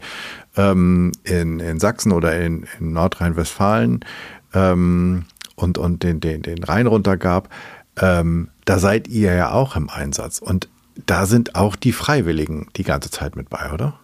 [0.56, 4.04] ähm, in, in Sachsen oder in, in Nordrhein-Westfalen
[4.52, 5.24] ähm,
[5.56, 7.48] und, und den, den, den Rhein runter gab,
[8.00, 10.38] ähm, da seid ihr ja auch im Einsatz.
[10.38, 10.68] Und
[11.06, 13.98] da sind auch die Freiwilligen die ganze Zeit mit bei, oder?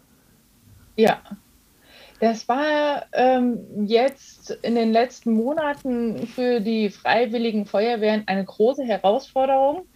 [0.96, 1.18] Ja,
[2.24, 9.87] das war ähm, jetzt in den letzten Monaten für die freiwilligen Feuerwehren eine große Herausforderung.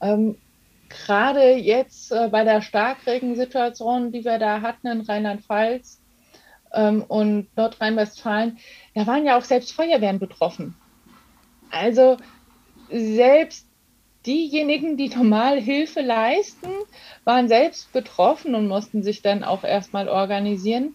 [0.00, 0.38] Ähm,
[0.88, 6.00] Gerade jetzt äh, bei der Starkregensituation, die wir da hatten in Rheinland-Pfalz
[6.72, 8.56] ähm, und Nordrhein-Westfalen,
[8.94, 10.74] da waren ja auch selbst Feuerwehren betroffen.
[11.70, 12.16] Also
[12.90, 13.67] selbst
[14.28, 16.68] diejenigen, die normal Hilfe leisten,
[17.24, 20.94] waren selbst betroffen und mussten sich dann auch erstmal organisieren.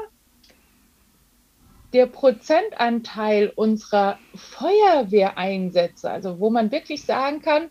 [1.92, 7.68] der Prozentanteil unserer Feuerwehreinsätze, also wo man wirklich sagen kann,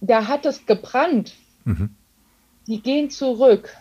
[0.00, 1.94] da hat es gebrannt, mhm.
[2.66, 3.76] die gehen zurück.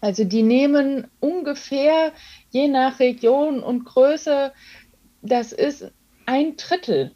[0.00, 2.12] Also die nehmen ungefähr,
[2.50, 4.52] je nach Region und Größe,
[5.22, 5.90] das ist
[6.26, 7.12] ein Drittel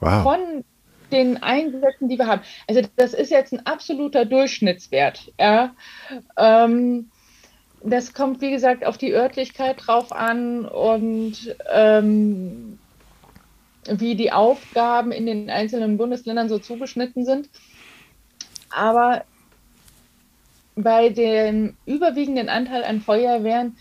[0.00, 0.22] wow.
[0.22, 0.64] von
[1.10, 2.42] den Einsätzen, die wir haben.
[2.66, 5.32] Also das ist jetzt ein absoluter Durchschnittswert.
[5.38, 5.74] Ja.
[6.36, 7.10] Ähm,
[7.82, 12.78] das kommt, wie gesagt, auf die Örtlichkeit drauf an und ähm,
[13.90, 17.48] wie die Aufgaben in den einzelnen Bundesländern so zugeschnitten sind.
[18.70, 19.24] Aber
[20.74, 23.76] bei dem überwiegenden Anteil an Feuerwehren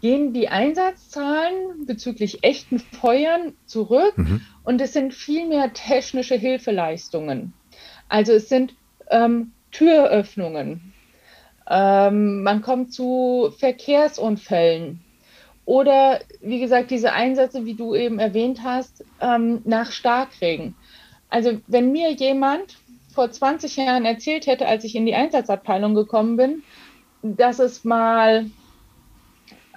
[0.00, 4.42] gehen die Einsatzzahlen bezüglich echten Feuern zurück mhm.
[4.62, 7.52] und es sind viel mehr technische Hilfeleistungen.
[8.08, 8.74] Also es sind
[9.10, 10.92] ähm, Türöffnungen,
[11.68, 15.00] ähm, man kommt zu Verkehrsunfällen.
[15.64, 20.76] Oder wie gesagt, diese Einsätze, wie du eben erwähnt hast, ähm, nach Starkregen.
[21.28, 22.76] Also wenn mir jemand
[23.12, 26.62] vor 20 Jahren erzählt hätte, als ich in die Einsatzabteilung gekommen bin,
[27.22, 28.48] dass es mal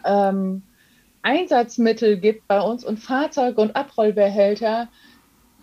[0.05, 0.61] ähm,
[1.21, 4.89] Einsatzmittel gibt bei uns und Fahrzeuge und Abrollbehälter,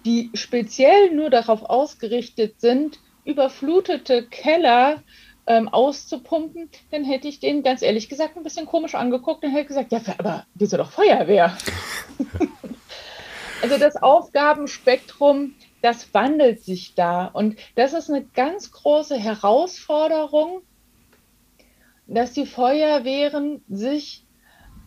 [0.05, 5.03] die speziell nur darauf ausgerichtet sind, überflutete Keller
[5.46, 9.66] ähm, auszupumpen, dann hätte ich den ganz ehrlich gesagt ein bisschen komisch angeguckt und hätte
[9.66, 11.56] gesagt, ja, aber wir sind doch Feuerwehr.
[13.62, 17.26] also das Aufgabenspektrum, das wandelt sich da.
[17.26, 20.62] Und das ist eine ganz große Herausforderung,
[22.06, 24.24] dass die Feuerwehren sich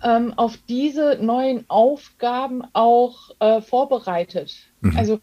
[0.04, 4.56] ähm, auf diese neuen Aufgaben auch äh, vorbereitet.
[4.82, 4.98] Mhm.
[4.98, 5.20] Also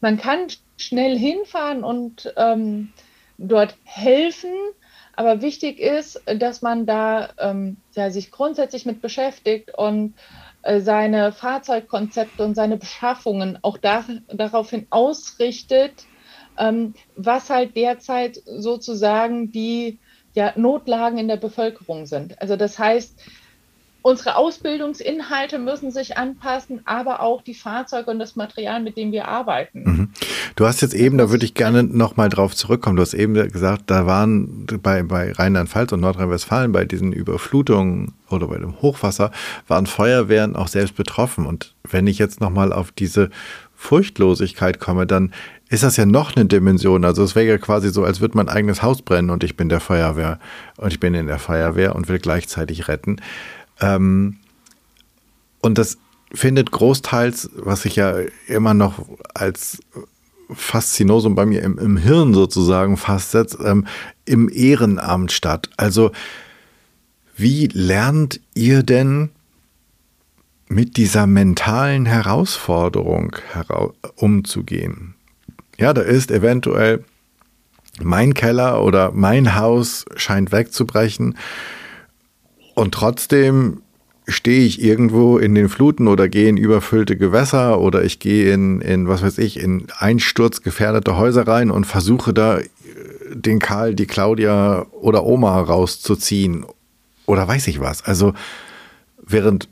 [0.00, 2.92] man kann schnell hinfahren und ähm,
[3.38, 4.52] dort helfen.
[5.14, 10.14] Aber wichtig ist, dass man da ähm, ja, sich grundsätzlich mit beschäftigt und
[10.62, 16.04] äh, seine Fahrzeugkonzepte und seine Beschaffungen auch da, daraufhin ausrichtet,
[16.56, 19.98] ähm, was halt derzeit sozusagen die
[20.34, 22.40] ja, Notlagen in der Bevölkerung sind.
[22.40, 23.18] Also das heißt,
[24.00, 29.26] Unsere Ausbildungsinhalte müssen sich anpassen, aber auch die Fahrzeuge und das Material, mit dem wir
[29.26, 29.82] arbeiten.
[29.84, 30.08] Mhm.
[30.54, 33.84] Du hast jetzt eben, da würde ich gerne nochmal drauf zurückkommen, du hast eben gesagt,
[33.86, 39.30] da waren bei, bei Rheinland-Pfalz und Nordrhein-Westfalen bei diesen Überflutungen oder bei dem Hochwasser,
[39.66, 41.46] waren Feuerwehren auch selbst betroffen.
[41.46, 43.30] Und wenn ich jetzt nochmal auf diese
[43.74, 45.32] Furchtlosigkeit komme, dann
[45.68, 47.04] ist das ja noch eine Dimension.
[47.04, 49.68] Also es wäre ja quasi so, als würde mein eigenes Haus brennen und ich bin
[49.68, 50.38] der Feuerwehr
[50.76, 53.20] und ich bin in der Feuerwehr und will gleichzeitig retten.
[53.80, 54.36] Ähm,
[55.60, 55.98] und das
[56.32, 58.14] findet großteils, was ich ja
[58.46, 59.78] immer noch als
[60.50, 63.86] Faszinosum bei mir im, im Hirn sozusagen fastsetzt, ähm,
[64.24, 65.70] im Ehrenamt statt.
[65.76, 66.10] Also
[67.36, 69.30] wie lernt ihr denn
[70.68, 75.14] mit dieser mentalen Herausforderung hera umzugehen?
[75.78, 77.04] Ja, da ist eventuell
[78.00, 81.36] mein Keller oder mein Haus scheint wegzubrechen
[82.78, 83.82] und trotzdem
[84.28, 88.80] stehe ich irgendwo in den Fluten oder gehe in überfüllte Gewässer oder ich gehe in,
[88.80, 92.64] in, was weiß ich, in einsturzgefährdete Häuser rein und versuche da äh,
[93.34, 96.66] den Karl, die Claudia oder Oma rauszuziehen
[97.26, 98.04] oder weiß ich was.
[98.04, 98.32] Also
[99.26, 99.68] während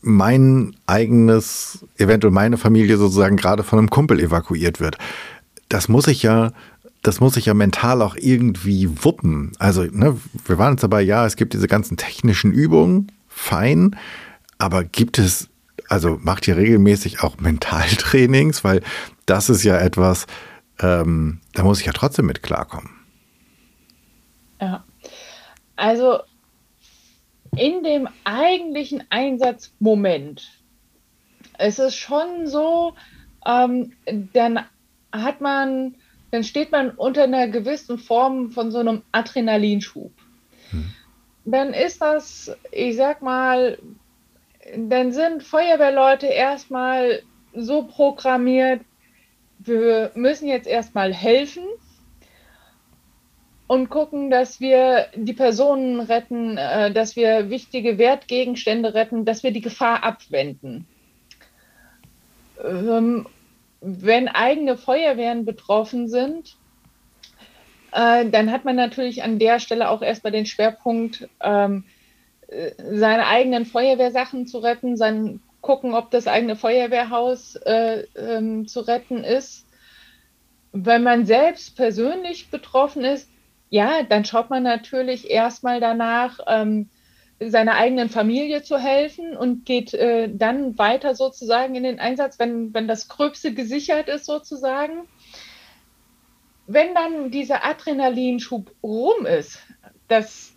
[0.00, 4.98] mein eigenes, eventuell meine Familie sozusagen gerade von einem Kumpel evakuiert wird.
[5.68, 6.50] Das muss ich ja,
[7.04, 9.52] das muss ich ja mental auch irgendwie wuppen.
[9.58, 13.96] Also, ne, wir waren jetzt dabei, ja, es gibt diese ganzen technischen Übungen, fein,
[14.58, 15.48] aber gibt es,
[15.88, 18.82] also macht ihr regelmäßig auch Mentaltrainings, weil
[19.26, 20.26] das ist ja etwas,
[20.80, 22.90] ähm, da muss ich ja trotzdem mit klarkommen.
[24.60, 24.82] Ja,
[25.76, 26.20] also
[27.56, 30.42] in dem eigentlichen Einsatzmoment
[31.58, 32.94] es ist schon so,
[33.46, 33.92] ähm,
[34.32, 34.60] dann
[35.12, 35.94] hat man,
[36.34, 40.12] dann steht man unter einer gewissen Form von so einem Adrenalinschub.
[40.70, 40.92] Hm
[41.44, 43.78] dann ist das, ich sag mal,
[44.76, 47.22] dann sind Feuerwehrleute erstmal
[47.54, 48.80] so programmiert,
[49.58, 51.64] wir müssen jetzt erstmal helfen
[53.66, 59.52] und gucken, dass wir die Personen retten, äh, dass wir wichtige Wertgegenstände retten, dass wir
[59.52, 60.86] die Gefahr abwenden.
[63.86, 66.56] Wenn eigene Feuerwehren betroffen sind,
[67.92, 71.84] äh, dann hat man natürlich an der Stelle auch erstmal den Schwerpunkt, ähm,
[72.48, 78.80] äh, seine eigenen Feuerwehrsachen zu retten, sein gucken, ob das eigene Feuerwehrhaus äh, ähm, zu
[78.80, 79.66] retten ist.
[80.72, 83.30] Wenn man selbst persönlich betroffen ist,
[83.70, 86.90] ja, dann schaut man natürlich erstmal danach, ähm,
[87.50, 92.74] seiner eigenen Familie zu helfen und geht äh, dann weiter sozusagen in den Einsatz, wenn,
[92.74, 95.08] wenn das Gröbste gesichert ist sozusagen
[96.66, 99.58] wenn dann dieser Adrenalinschub rum ist,
[100.08, 100.52] das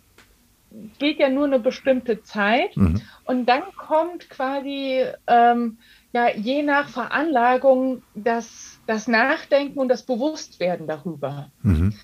[0.98, 3.00] geht ja nur eine bestimmte Zeit mhm.
[3.24, 5.78] und dann kommt quasi ähm,
[6.12, 11.50] ja je nach Veranlagung das, das Nachdenken und das Bewusstwerden darüber.
[11.62, 11.94] Mhm.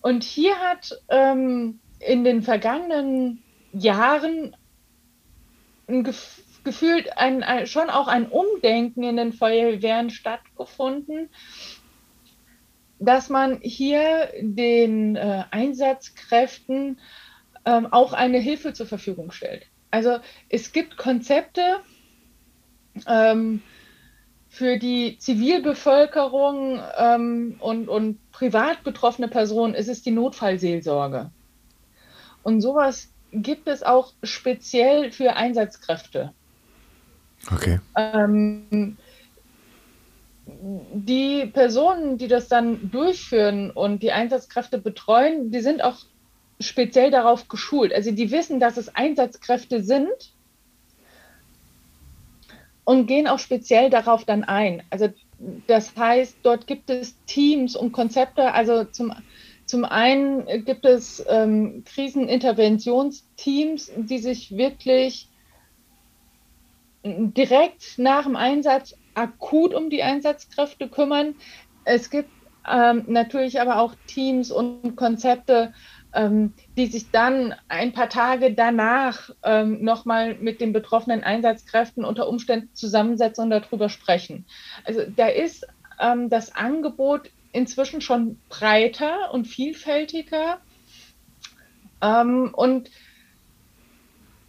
[0.00, 4.56] Und hier hat ähm, in den vergangenen Jahren
[5.86, 11.30] Gef gefühlt ein, ein, schon auch ein Umdenken in den Feuerwehren stattgefunden,
[12.98, 16.98] dass man hier den äh, Einsatzkräften
[17.64, 19.66] ähm, auch eine Hilfe zur Verfügung stellt.
[19.90, 20.18] Also
[20.50, 21.80] es gibt Konzepte
[23.06, 23.62] ähm,
[24.48, 31.30] für die Zivilbevölkerung ähm, und, und privat betroffene Personen ist es die Notfallseelsorge.
[32.42, 36.32] Und sowas gibt es auch speziell für Einsatzkräfte.
[37.52, 37.80] Okay.
[37.96, 38.96] Ähm,
[40.46, 45.98] die Personen, die das dann durchführen und die Einsatzkräfte betreuen, die sind auch
[46.60, 47.92] speziell darauf geschult.
[47.92, 50.32] Also die wissen, dass es Einsatzkräfte sind
[52.84, 54.82] und gehen auch speziell darauf dann ein.
[54.90, 55.12] Also
[55.66, 58.52] das heißt, dort gibt es Teams und Konzepte.
[58.52, 59.12] Also zum,
[59.68, 65.28] zum einen gibt es ähm, Kriseninterventionsteams, die sich wirklich
[67.04, 71.34] direkt nach dem Einsatz akut um die Einsatzkräfte kümmern.
[71.84, 72.30] Es gibt
[72.66, 75.74] ähm, natürlich aber auch Teams und Konzepte,
[76.14, 82.26] ähm, die sich dann ein paar Tage danach ähm, nochmal mit den betroffenen Einsatzkräften unter
[82.28, 84.46] Umständen zusammensetzen und darüber sprechen.
[84.84, 85.66] Also da ist
[86.00, 90.58] ähm, das Angebot inzwischen schon breiter und vielfältiger.
[92.00, 92.90] Ähm, und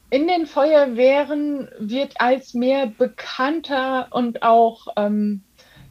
[0.10, 5.42] in den Feuerwehren wird als mehr bekannter und auch, ähm,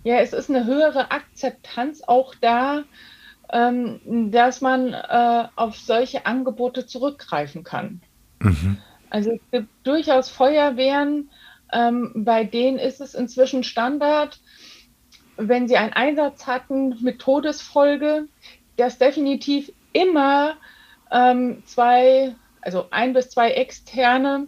[0.02, 2.84] ja, es ist eine höhere Akzeptanz auch da,
[3.50, 8.02] ähm, dass man äh, auf solche Angebote zurückgreifen kann.
[8.40, 8.78] Mhm.
[9.10, 11.30] Also es gibt durchaus Feuerwehren,
[11.72, 14.40] ähm, bei denen ist es inzwischen Standard,
[15.38, 18.28] wenn sie einen Einsatz hatten mit Todesfolge,
[18.76, 20.56] dass definitiv immer
[21.10, 24.46] ähm, zwei also ein bis zwei externe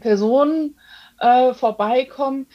[0.00, 0.78] Personen
[1.18, 2.46] äh, vorbeikommen,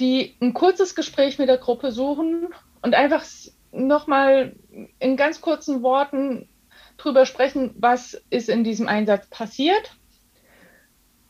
[0.00, 2.48] die ein kurzes Gespräch mit der Gruppe suchen
[2.82, 3.24] und einfach
[3.72, 4.54] nochmal
[4.98, 6.48] in ganz kurzen Worten
[6.96, 9.92] drüber sprechen, was ist in diesem Einsatz passiert.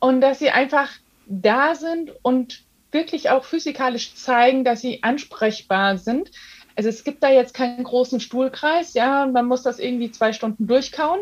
[0.01, 0.91] Und dass sie einfach
[1.27, 6.31] da sind und wirklich auch physikalisch zeigen, dass sie ansprechbar sind.
[6.77, 10.67] Also es gibt da jetzt keinen großen Stuhlkreis, ja, man muss das irgendwie zwei Stunden
[10.67, 11.21] durchkauen.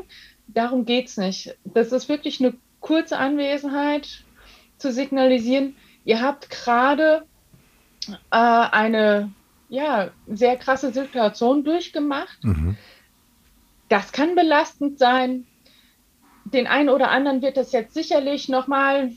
[0.48, 1.56] Darum geht es nicht.
[1.64, 4.22] Das ist wirklich eine kurze Anwesenheit
[4.78, 7.24] zu signalisieren, ihr habt gerade
[8.30, 9.32] äh, eine
[9.68, 12.42] ja, sehr krasse Situation durchgemacht.
[12.44, 12.76] Mhm.
[13.88, 15.46] Das kann belastend sein.
[16.44, 19.12] Den einen oder anderen wird das jetzt sicherlich nochmal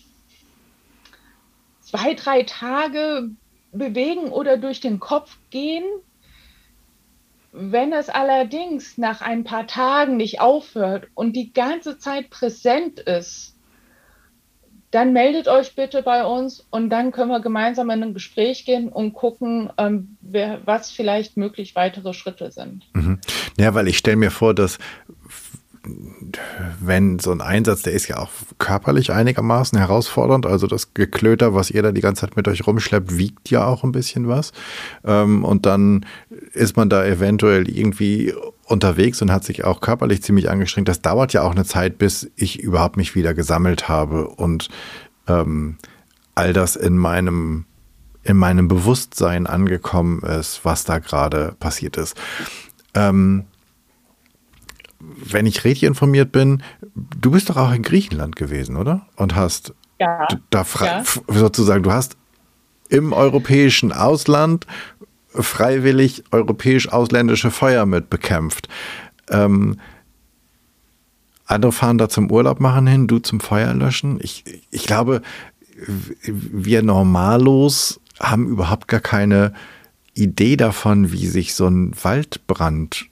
[1.89, 3.31] zwei, drei Tage
[3.71, 5.83] bewegen oder durch den Kopf gehen.
[7.51, 13.55] Wenn es allerdings nach ein paar Tagen nicht aufhört und die ganze Zeit präsent ist,
[14.91, 18.89] dann meldet euch bitte bei uns und dann können wir gemeinsam in ein Gespräch gehen
[18.89, 22.87] und gucken, ähm, wer, was vielleicht möglich weitere Schritte sind.
[22.93, 23.19] Mhm.
[23.57, 24.79] Ja, weil ich stelle mir vor, dass
[26.79, 30.45] wenn so ein Einsatz, der ist ja auch körperlich einigermaßen herausfordernd.
[30.45, 33.83] Also das Geklöter, was ihr da die ganze Zeit mit euch rumschleppt, wiegt ja auch
[33.83, 34.51] ein bisschen was.
[35.03, 36.05] Ähm, und dann
[36.53, 38.33] ist man da eventuell irgendwie
[38.65, 40.87] unterwegs und hat sich auch körperlich ziemlich angestrengt.
[40.87, 44.69] Das dauert ja auch eine Zeit, bis ich überhaupt mich wieder gesammelt habe und
[45.27, 45.77] ähm,
[46.35, 47.65] all das in meinem
[48.23, 52.15] in meinem Bewusstsein angekommen ist, was da gerade passiert ist.
[52.93, 53.45] Ähm,
[55.23, 56.63] wenn ich richtig informiert bin,
[56.95, 59.07] du bist doch auch in Griechenland gewesen, oder?
[59.15, 61.03] Und hast ja, da ja.
[61.27, 62.17] sozusagen, du hast
[62.89, 64.65] im europäischen Ausland
[65.29, 68.67] freiwillig europäisch-ausländische Feuer mit bekämpft.
[69.29, 69.79] Ähm,
[71.45, 74.19] andere fahren da zum Urlaub machen hin, du zum Feuer löschen.
[74.21, 75.21] Ich, ich glaube,
[76.21, 79.53] wir Normalos haben überhaupt gar keine
[80.13, 83.05] Idee davon, wie sich so ein Waldbrand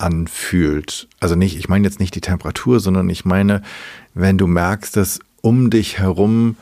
[0.00, 1.08] anfühlt.
[1.20, 3.62] Also nicht, ich meine jetzt nicht die Temperatur, sondern ich meine,
[4.14, 6.56] wenn du merkst, dass um dich herum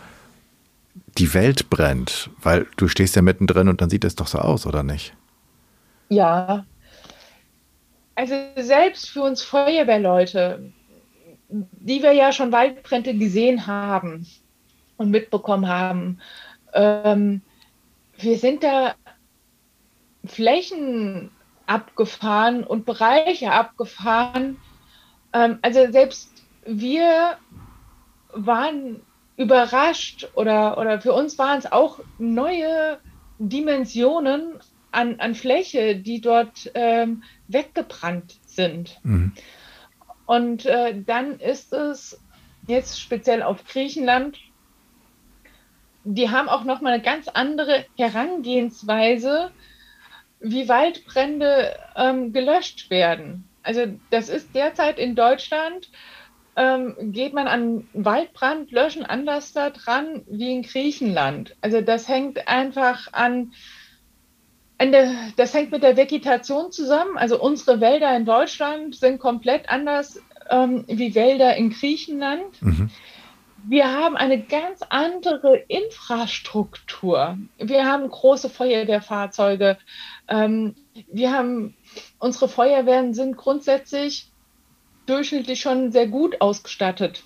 [1.16, 4.66] die Welt brennt, weil du stehst ja mittendrin und dann sieht es doch so aus,
[4.66, 5.14] oder nicht?
[6.08, 6.64] Ja.
[8.14, 10.72] Also selbst für uns Feuerwehrleute,
[11.48, 14.26] die wir ja schon Waldbrände gesehen haben
[14.96, 16.18] und mitbekommen haben,
[16.72, 17.40] ähm,
[18.18, 18.94] wir sind da
[20.26, 21.30] Flächen
[21.68, 24.56] abgefahren und Bereiche abgefahren.
[25.32, 26.30] Ähm, also selbst
[26.64, 27.36] wir
[28.32, 29.00] waren
[29.36, 32.98] überrascht oder, oder für uns waren es auch neue
[33.38, 34.54] Dimensionen
[34.90, 38.98] an, an Fläche, die dort ähm, weggebrannt sind.
[39.04, 39.32] Mhm.
[40.26, 42.20] Und äh, dann ist es
[42.66, 44.38] jetzt speziell auf Griechenland,
[46.04, 49.50] die haben auch nochmal eine ganz andere Herangehensweise
[50.40, 53.48] wie Waldbrände ähm, gelöscht werden.
[53.62, 55.90] Also das ist derzeit in Deutschland,
[56.56, 61.56] ähm, geht man an Waldbrandlöschen anders da dran wie in Griechenland.
[61.60, 63.52] Also das hängt einfach an,
[64.78, 67.16] an der, das hängt mit der Vegetation zusammen.
[67.16, 70.20] Also unsere Wälder in Deutschland sind komplett anders
[70.50, 72.60] ähm, wie Wälder in Griechenland.
[72.60, 72.90] Mhm.
[73.64, 77.38] Wir haben eine ganz andere Infrastruktur.
[77.58, 79.76] Wir haben große Feuerwehrfahrzeuge.
[80.28, 80.74] Ähm,
[81.10, 81.76] wir haben,
[82.18, 84.30] unsere Feuerwehren sind grundsätzlich
[85.06, 87.22] durchschnittlich schon sehr gut ausgestattet.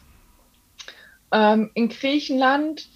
[1.32, 2.88] Ähm, in Griechenland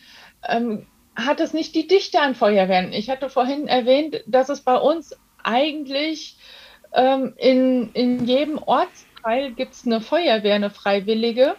[0.47, 0.87] ähm,
[1.17, 2.93] hat es nicht die Dichte an Feuerwehren.
[2.93, 6.37] Ich hatte vorhin erwähnt, dass es bei uns eigentlich
[6.93, 11.57] ähm, in, in jedem Ortsteil gibt es eine Feuerwehr, eine Freiwillige.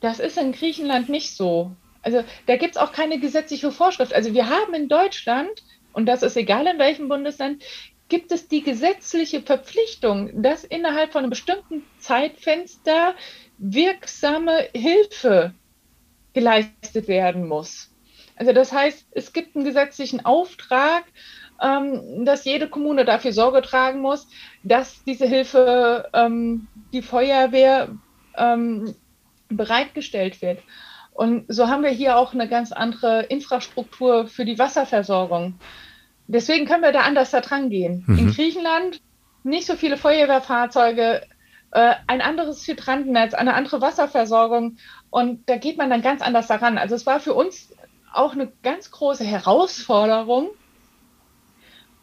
[0.00, 1.72] Das ist in Griechenland nicht so.
[2.02, 4.14] Also da gibt es auch keine gesetzliche Vorschrift.
[4.14, 5.50] Also wir haben in Deutschland
[5.96, 7.64] und das ist egal in welchem Bundesland,
[8.10, 13.14] gibt es die gesetzliche Verpflichtung, dass innerhalb von einem bestimmten Zeitfenster
[13.56, 15.54] wirksame Hilfe
[16.34, 17.90] geleistet werden muss.
[18.36, 21.04] Also das heißt, es gibt einen gesetzlichen Auftrag,
[21.62, 24.28] ähm, dass jede Kommune dafür Sorge tragen muss,
[24.62, 27.88] dass diese Hilfe ähm, die Feuerwehr
[28.36, 28.94] ähm,
[29.48, 30.58] bereitgestellt wird.
[31.16, 35.58] Und so haben wir hier auch eine ganz andere Infrastruktur für die Wasserversorgung.
[36.26, 38.04] Deswegen können wir da anders da dran gehen.
[38.06, 38.18] Mhm.
[38.18, 39.00] In Griechenland
[39.42, 41.22] nicht so viele Feuerwehrfahrzeuge,
[41.70, 44.76] äh, ein anderes Hydrantennetz, eine andere Wasserversorgung
[45.08, 46.76] und da geht man dann ganz anders daran.
[46.76, 47.72] Also es war für uns
[48.12, 50.50] auch eine ganz große Herausforderung,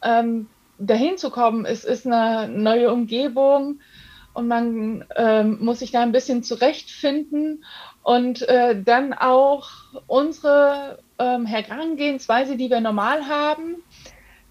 [0.02, 0.48] ähm,
[0.80, 1.66] dahin zu kommen.
[1.66, 3.80] Es ist eine neue Umgebung
[4.34, 7.64] und man ähm, muss sich da ein bisschen zurechtfinden
[8.04, 9.70] und äh, dann auch
[10.08, 13.78] unsere ähm, Herangehensweise, die wir normal haben,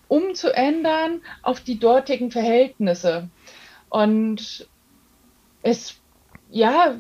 [0.09, 3.29] umzuändern auf die dortigen Verhältnisse.
[3.89, 4.69] Und
[5.63, 6.01] es,
[6.51, 6.95] ja,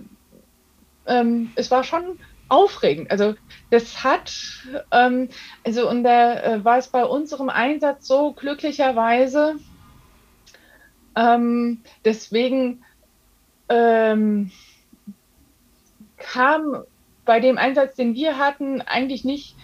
[1.07, 3.11] ähm, es war schon aufregend.
[3.11, 3.35] Also
[3.71, 4.33] das hat,
[4.91, 5.31] ähm,
[5.65, 9.57] also und da äh, war es bei unserem Einsatz so glücklicherweise,
[11.17, 12.85] ähm, deswegen
[13.71, 14.51] ähm,
[16.23, 16.85] kam
[17.25, 19.57] bei dem Einsatz, den wir hatten, eigentlich nicht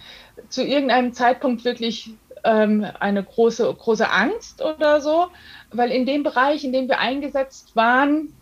[0.49, 2.11] zu irgendeinem Zeitpunkt wirklich
[2.43, 5.27] ähm, eine große, große Angst oder so,
[5.71, 8.33] weil in dem Bereich, in dem wir eingesetzt waren,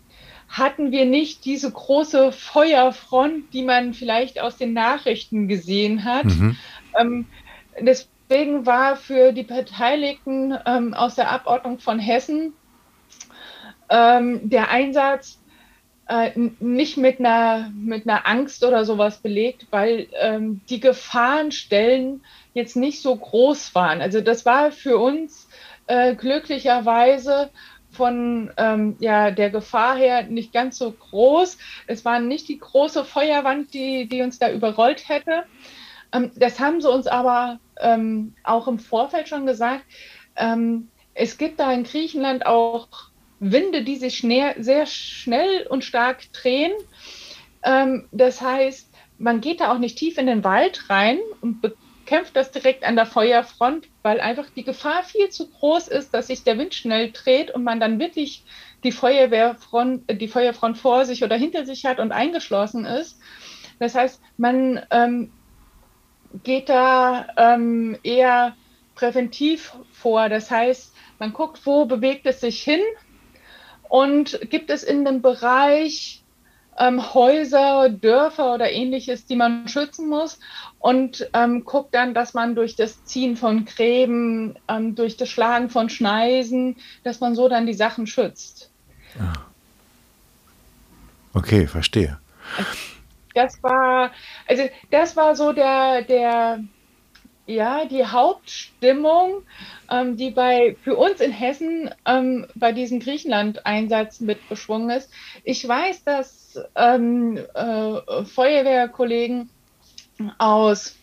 [0.48, 6.24] hatten wir nicht diese große Feuerfront, die man vielleicht aus den Nachrichten gesehen hat.
[6.24, 6.56] Mhm.
[6.98, 7.26] Ähm,
[7.80, 12.54] deswegen war für die Beteiligten ähm, aus der Abordnung von Hessen
[13.90, 15.38] ähm, der Einsatz
[16.08, 22.22] äh, nicht mit einer, mit einer Angst oder sowas belegt, weil ähm, die Gefahrenstellen
[22.54, 24.00] jetzt nicht so groß waren.
[24.00, 25.48] Also das war für uns
[25.86, 27.50] äh, glücklicherweise
[27.90, 31.58] von ähm, ja, der Gefahr her nicht ganz so groß.
[31.86, 35.44] Es war nicht die große Feuerwand, die, die uns da überrollt hätte.
[36.12, 39.84] Ähm, das haben sie uns aber ähm, auch im Vorfeld schon gesagt.
[40.36, 42.88] Ähm, es gibt da in Griechenland auch
[43.40, 46.72] Winde, die sich sehr schnell und stark drehen.
[47.62, 52.36] Ähm, das heißt, man geht da auch nicht tief in den Wald rein und bekämpft
[52.36, 56.44] das direkt an der Feuerfront, weil einfach die Gefahr viel zu groß ist, dass sich
[56.44, 58.44] der Wind schnell dreht und man dann wirklich
[58.84, 63.20] die Feuerwehrfront, die Feuerfront vor sich oder hinter sich hat und eingeschlossen ist.
[63.78, 65.32] Das heißt, man ähm,
[66.44, 68.56] geht da ähm, eher
[68.94, 70.28] präventiv vor.
[70.28, 72.80] Das heißt, man guckt, wo bewegt es sich hin,
[73.88, 76.22] und gibt es in dem Bereich
[76.78, 80.38] ähm, Häuser, Dörfer oder ähnliches, die man schützen muss
[80.78, 85.70] und ähm, guckt dann, dass man durch das Ziehen von Gräben, ähm, durch das Schlagen
[85.70, 88.70] von Schneisen, dass man so dann die Sachen schützt.
[89.18, 89.32] Ah.
[91.34, 92.18] Okay, verstehe.
[93.34, 94.10] Das war,
[94.46, 96.60] also das war so der, der,
[97.48, 99.42] ja, die Hauptstimmung,
[99.90, 105.10] ähm, die bei für uns in Hessen ähm, bei diesem Griechenland-Einsatz mit beschwungen ist.
[105.44, 109.48] Ich weiß, dass ähm, äh, Feuerwehrkollegen
[110.36, 110.96] aus,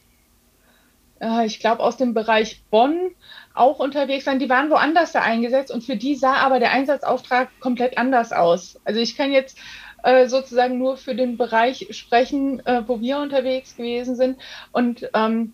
[1.19, 3.11] äh, ich glaube, aus dem Bereich Bonn
[3.55, 4.39] auch unterwegs waren.
[4.39, 8.79] Die waren woanders da eingesetzt und für die sah aber der Einsatzauftrag komplett anders aus.
[8.85, 9.57] Also ich kann jetzt
[10.05, 14.37] äh, sozusagen nur für den Bereich sprechen, äh, wo wir unterwegs gewesen sind.
[14.71, 15.53] Und ähm,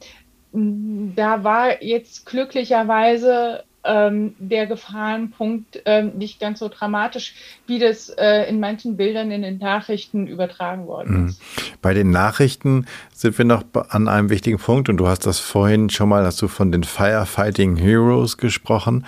[0.54, 7.34] da war jetzt glücklicherweise ähm, der Gefahrenpunkt ähm, nicht ganz so dramatisch,
[7.68, 11.28] wie das äh, in manchen Bildern in den Nachrichten übertragen worden mhm.
[11.30, 11.41] ist.
[11.82, 15.89] Bei den Nachrichten sind wir noch an einem wichtigen Punkt und du hast das vorhin
[15.89, 19.06] schon mal, hast du von den Firefighting Heroes gesprochen.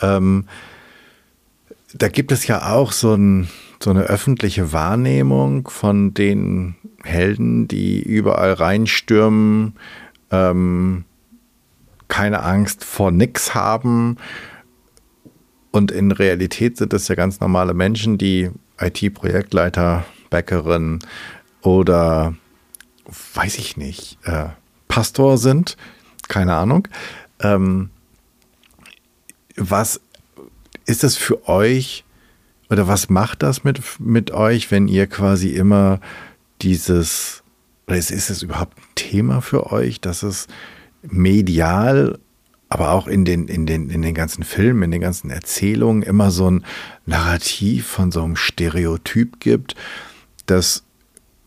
[0.00, 0.46] Ähm,
[1.94, 3.48] da gibt es ja auch so, ein,
[3.82, 9.74] so eine öffentliche Wahrnehmung von den Helden, die überall reinstürmen,
[10.32, 11.04] ähm,
[12.08, 14.16] keine Angst vor nix haben.
[15.70, 20.98] Und in Realität sind das ja ganz normale Menschen, die IT-Projektleiter, Bäckerin
[21.62, 22.34] oder
[23.34, 24.46] weiß ich nicht, äh,
[24.88, 25.76] Pastor sind.
[26.28, 26.88] Keine Ahnung.
[27.40, 27.90] Ähm,
[29.56, 30.00] was
[30.86, 32.04] ist das für euch
[32.70, 36.00] oder was macht das mit, mit euch, wenn ihr quasi immer
[36.62, 37.42] dieses
[37.86, 40.46] oder ist, ist es überhaupt Thema für euch, dass es
[41.02, 42.18] medial,
[42.68, 46.30] aber auch in den, in, den, in den ganzen Filmen, in den ganzen Erzählungen immer
[46.30, 46.64] so ein
[47.04, 49.74] Narrativ von so einem Stereotyp gibt,
[50.46, 50.84] das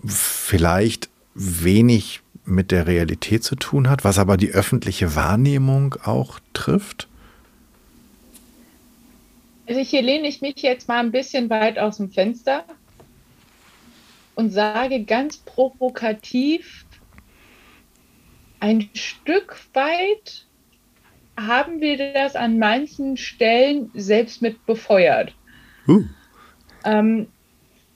[0.05, 7.07] vielleicht wenig mit der Realität zu tun hat, was aber die öffentliche Wahrnehmung auch trifft?
[9.67, 12.65] Also hier lehne ich mich jetzt mal ein bisschen weit aus dem Fenster
[14.35, 16.84] und sage ganz provokativ,
[18.65, 20.47] ein Stück weit
[21.37, 25.35] haben wir das an manchen Stellen selbst mit befeuert.
[25.87, 26.03] Uh.
[26.83, 27.27] Ähm,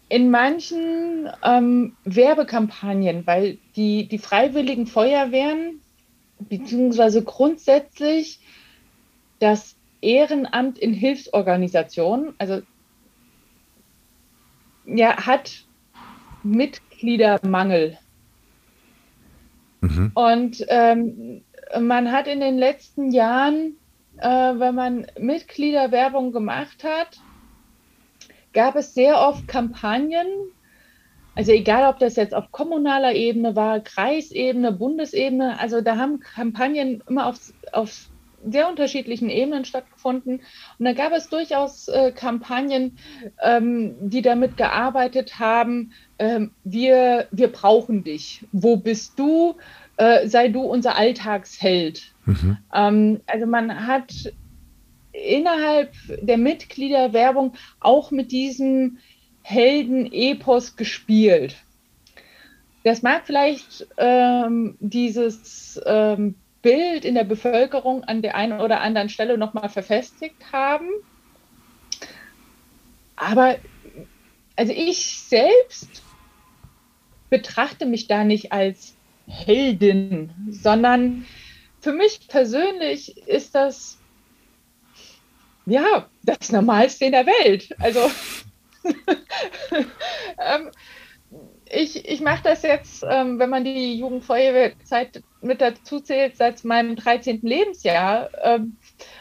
[0.10, 5.82] in manchen ähm, Werbekampagnen, weil die, die freiwilligen Feuerwehren,
[6.38, 8.40] beziehungsweise grundsätzlich
[9.40, 12.62] das Ehrenamt in Hilfsorganisationen, also
[14.86, 15.66] ja, hat
[16.44, 17.98] Mitgliedermangel.
[19.82, 20.12] Mhm.
[20.14, 21.44] Und ähm,
[21.80, 23.78] man hat in den letzten Jahren,
[24.18, 27.20] äh, wenn man Mitgliederwerbung gemacht hat,
[28.54, 30.28] gab es sehr oft Kampagnen,
[31.36, 37.02] also egal ob das jetzt auf kommunaler Ebene war, Kreisebene, Bundesebene, also da haben Kampagnen
[37.08, 38.09] immer aufs, aufs
[38.48, 40.42] sehr unterschiedlichen Ebenen stattgefunden.
[40.78, 42.98] Und da gab es durchaus äh, Kampagnen,
[43.42, 48.46] ähm, die damit gearbeitet haben, ähm, wir, wir brauchen dich.
[48.52, 49.56] Wo bist du?
[49.98, 52.14] Äh, sei du unser Alltagsheld.
[52.26, 52.58] Mhm.
[52.74, 54.14] Ähm, also man hat
[55.12, 59.00] innerhalb der Mitgliederwerbung auch mit diesem
[59.42, 61.56] Helden-Epos gespielt.
[62.84, 69.10] Das mag vielleicht ähm, dieses ähm, Bild in der Bevölkerung an der einen oder anderen
[69.10, 70.90] Stelle nochmal verfestigt haben.
[73.16, 73.58] Aber
[74.56, 76.04] also ich selbst
[77.30, 78.96] betrachte mich da nicht als
[79.28, 81.26] Heldin, sondern
[81.80, 84.00] für mich persönlich ist das
[85.66, 87.74] ja das Normalste in der Welt.
[87.80, 88.12] Also
[90.40, 90.72] ähm,
[91.70, 96.96] ich, ich mache das jetzt, ähm, wenn man die Jugendfeuerwehrzeit mit dazu zählt, seit meinem
[96.96, 97.42] 13.
[97.42, 98.30] Lebensjahr.
[98.44, 98.78] Ähm,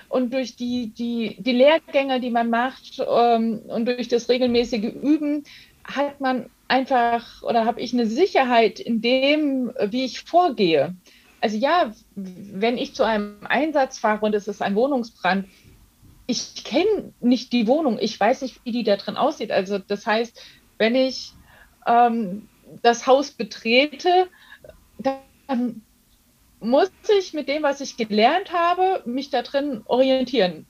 [0.09, 5.45] und durch die, die, die Lehrgänge, die man macht ähm, und durch das regelmäßige Üben,
[5.85, 10.95] hat man einfach oder habe ich eine Sicherheit in dem, wie ich vorgehe.
[11.41, 15.47] Also ja, wenn ich zu einem Einsatz fahre und es ist ein Wohnungsbrand,
[16.27, 19.51] ich kenne nicht die Wohnung, ich weiß nicht, wie die da drin aussieht.
[19.51, 20.39] Also das heißt,
[20.77, 21.33] wenn ich
[21.87, 22.49] ähm,
[22.83, 24.29] das Haus betrete,
[24.99, 25.83] dann
[26.61, 30.67] muss ich mit dem, was ich gelernt habe, mich da drin orientieren.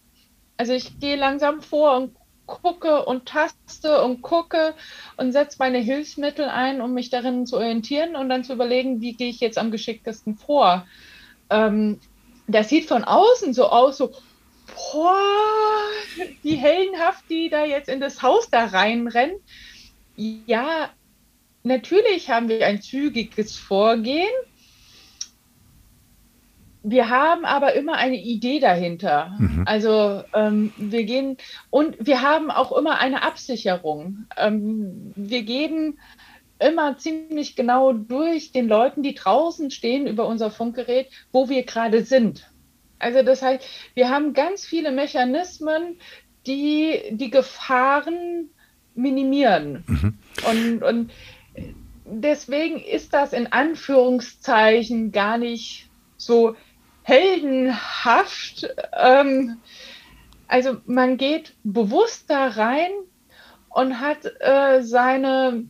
[0.57, 2.16] Also ich gehe langsam vor und
[2.47, 4.74] gucke und taste und gucke
[5.16, 9.12] und setze meine Hilfsmittel ein, um mich darin zu orientieren und dann zu überlegen, wie
[9.12, 10.86] gehe ich jetzt am geschicktesten vor.
[11.51, 12.01] Ähm,
[12.49, 14.12] das sieht von außen so aus, so,
[14.66, 15.14] boah,
[16.43, 19.36] die heldenhaft, die da jetzt in das Haus da reinrennen.
[20.16, 20.91] Ja,
[21.62, 24.26] natürlich haben wir ein zügiges Vorgehen.
[26.83, 29.35] Wir haben aber immer eine Idee dahinter.
[29.39, 29.64] Mhm.
[29.66, 31.37] Also ähm, wir gehen
[31.70, 34.26] und wir haben auch immer eine Absicherung.
[34.37, 35.99] Ähm, wir geben
[36.61, 42.05] immer ziemlich genau durch den Leuten, die draußen stehen über unser Funkgerät, wo wir gerade
[42.05, 42.51] sind.
[42.99, 43.64] Also das heißt,
[43.95, 45.99] wir haben ganz viele Mechanismen,
[46.47, 48.51] die die Gefahren
[48.95, 49.85] minimieren.
[49.87, 50.18] Mhm.
[50.49, 51.11] Und, und
[52.05, 56.57] deswegen ist das in Anführungszeichen gar nicht so
[57.09, 58.69] heldenhaft.
[58.93, 59.57] Ähm,
[60.47, 62.91] also man geht bewusst da rein
[63.71, 65.65] und hat äh, seine,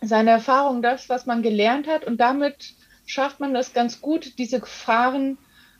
[0.00, 2.74] seine Erfahrung, das, was man gelernt hat, und damit
[3.06, 5.36] schafft man das ganz gut, diese Gefahren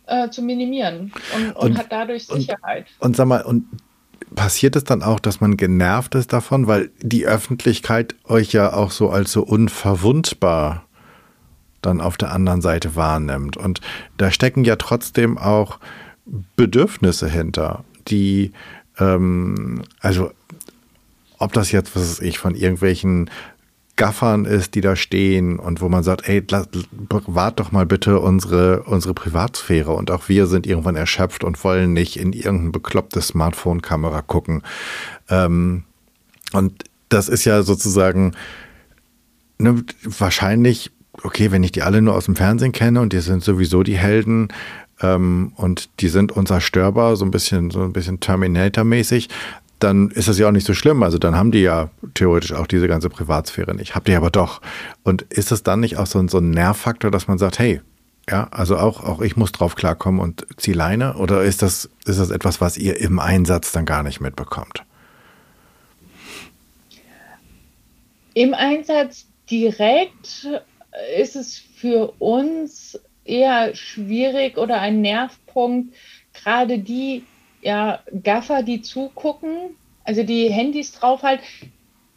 [0.06, 2.86] äh, zu minimieren und, und, und, hat dadurch Sicherheit.
[2.98, 3.66] Und, und sag mal, und
[4.34, 8.90] passiert es dann auch, dass man genervt ist davon, weil die Öffentlichkeit euch ja auch
[8.90, 10.86] so als so unverwundbar
[11.82, 13.56] dann auf der anderen Seite wahrnimmt.
[13.56, 13.80] Und
[14.16, 15.78] da stecken ja trotzdem auch
[16.56, 18.52] Bedürfnisse hinter, die,
[18.98, 20.30] ähm, also
[21.38, 23.30] ob das jetzt, was weiß ich, von irgendwelchen
[23.96, 26.42] Gaffern ist, die da stehen und wo man sagt, ey,
[27.26, 31.92] wart doch mal bitte unsere, unsere Privatsphäre und auch wir sind irgendwann erschöpft und wollen
[31.92, 34.62] nicht in irgendein beklopptes Smartphone-Kamera gucken.
[35.28, 35.84] Ähm,
[36.52, 38.32] und das ist ja sozusagen
[39.58, 40.90] ne, wahrscheinlich,
[41.22, 43.98] okay, wenn ich die alle nur aus dem Fernsehen kenne und die sind sowieso die
[43.98, 44.48] Helden,
[45.02, 49.28] ähm, und die sind unzerstörbar, so ein bisschen, so ein bisschen Terminator-mäßig,
[49.78, 51.02] dann ist das ja auch nicht so schlimm.
[51.02, 53.94] Also dann haben die ja theoretisch auch diese ganze Privatsphäre nicht.
[53.94, 54.60] Habt ihr aber doch.
[55.02, 57.80] Und ist es dann nicht auch so ein, so ein Nervfaktor, dass man sagt, hey,
[58.28, 61.14] ja, also auch, auch ich muss drauf klarkommen und zieh Leine?
[61.14, 64.84] Oder ist das, ist das etwas, was ihr im Einsatz dann gar nicht mitbekommt?
[68.34, 70.46] Im Einsatz direkt
[71.18, 75.94] ist es für uns eher schwierig oder ein Nervpunkt,
[76.32, 77.24] gerade die
[77.62, 81.44] ja, Gaffer, die zugucken, also die Handys draufhalten,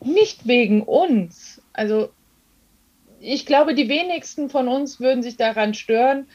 [0.02, 1.62] nicht wegen uns.
[1.74, 2.10] Also
[3.20, 6.28] ich glaube, die wenigsten von uns würden sich daran stören,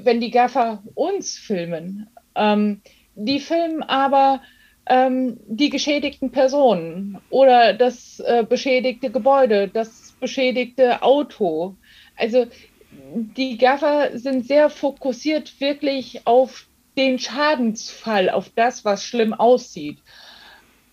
[0.00, 2.08] wenn die Gaffer uns filmen.
[2.34, 2.80] Ähm,
[3.14, 4.40] die filmen aber
[4.86, 11.76] ähm, die geschädigten Personen oder das äh, beschädigte Gebäude, das beschädigte Auto.
[12.18, 12.46] Also
[13.02, 16.66] die Gaffer sind sehr fokussiert wirklich auf
[16.96, 19.98] den Schadensfall, auf das, was schlimm aussieht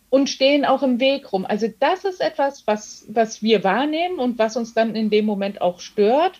[0.10, 1.46] und stehen auch im Weg rum.
[1.46, 5.62] Also das ist etwas, was, was wir wahrnehmen und was uns dann in dem Moment
[5.62, 6.40] auch stört.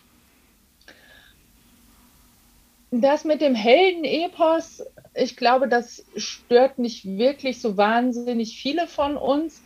[2.90, 4.82] Das mit dem Heldenepos,
[5.14, 9.62] ich glaube, das stört nicht wirklich so wahnsinnig viele von uns.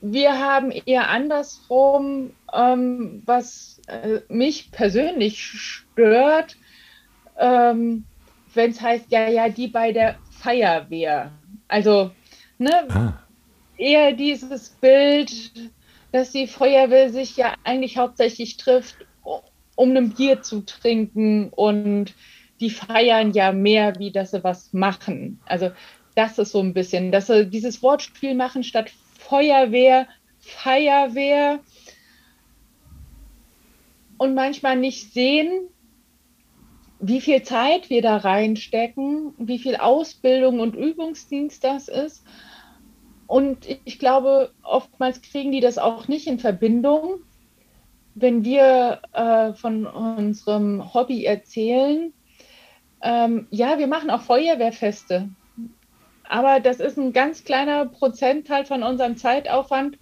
[0.00, 6.56] Wir haben eher andersrum, ähm, was äh, mich persönlich stört.
[7.38, 8.04] Ähm,
[8.54, 11.32] wenn es heißt, ja, ja, die bei der Feuerwehr.
[11.68, 12.10] Also,
[12.58, 13.22] ne, ah.
[13.76, 15.52] eher dieses Bild,
[16.12, 18.96] dass die Feuerwehr sich ja eigentlich hauptsächlich trifft,
[19.76, 22.14] um ein Bier zu trinken und
[22.60, 25.40] die feiern ja mehr, wie dass sie was machen.
[25.46, 25.70] Also
[26.14, 30.08] das ist so ein bisschen, dass sie dieses Wortspiel machen statt Feuerwehr,
[30.40, 31.60] Feuerwehr
[34.18, 35.68] und manchmal nicht sehen,
[37.00, 42.24] wie viel Zeit wir da reinstecken, wie viel Ausbildung und Übungsdienst das ist.
[43.26, 47.20] Und ich glaube, oftmals kriegen die das auch nicht in Verbindung.
[48.14, 52.12] Wenn wir äh, von unserem Hobby erzählen,
[53.00, 55.28] ähm, ja, wir machen auch Feuerwehrfeste,
[56.28, 59.98] aber das ist ein ganz kleiner Prozentteil von unserem Zeitaufwand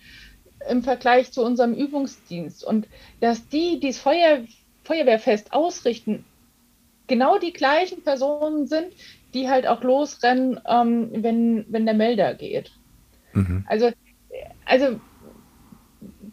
[0.68, 2.64] im Vergleich zu unserem Übungsdienst.
[2.64, 2.86] Und
[3.20, 4.40] dass die dieses Feuer,
[4.84, 6.24] Feuerwehrfest ausrichten,
[7.06, 8.92] genau die gleichen Personen sind,
[9.34, 12.72] die halt auch losrennen, ähm, wenn, wenn der Melder geht.
[13.32, 13.64] Mhm.
[13.68, 13.90] Also,
[14.64, 15.00] also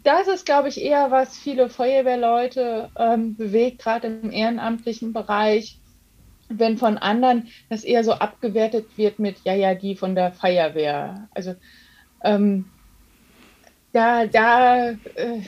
[0.04, 5.78] das ist, glaube ich, eher, was viele Feuerwehrleute ähm, bewegt, gerade im ehrenamtlichen Bereich,
[6.48, 11.28] wenn von anderen das eher so abgewertet wird mit, ja, ja, die von der Feuerwehr.
[11.34, 11.54] Also
[12.22, 12.66] ähm,
[13.94, 15.40] da, da, äh,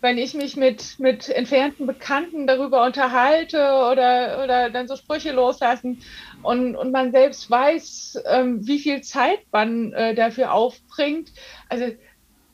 [0.00, 3.58] wenn ich mich mit, mit entfernten Bekannten darüber unterhalte
[3.90, 6.02] oder, oder dann so Sprüche loslassen
[6.42, 11.32] und, und man selbst weiß, ähm, wie viel Zeit man äh, dafür aufbringt,
[11.68, 11.86] also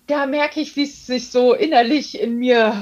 [0.07, 2.75] da merke ich, wie es sich so innerlich in mir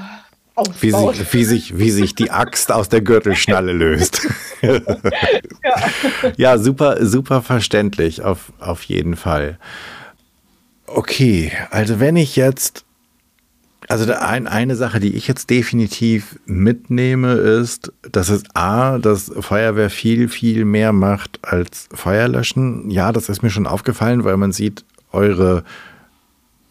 [0.80, 4.28] wie sich, wie, sich, wie sich die Axt aus der Gürtelschnalle löst.
[4.60, 5.80] ja.
[6.36, 9.58] ja, super, super verständlich, auf, auf jeden Fall.
[10.94, 12.84] Okay, also wenn ich jetzt,
[13.88, 19.88] also ein, eine Sache, die ich jetzt definitiv mitnehme, ist, dass es A, dass Feuerwehr
[19.88, 22.90] viel, viel mehr macht als Feuerlöschen.
[22.90, 25.64] Ja, das ist mir schon aufgefallen, weil man sieht, eure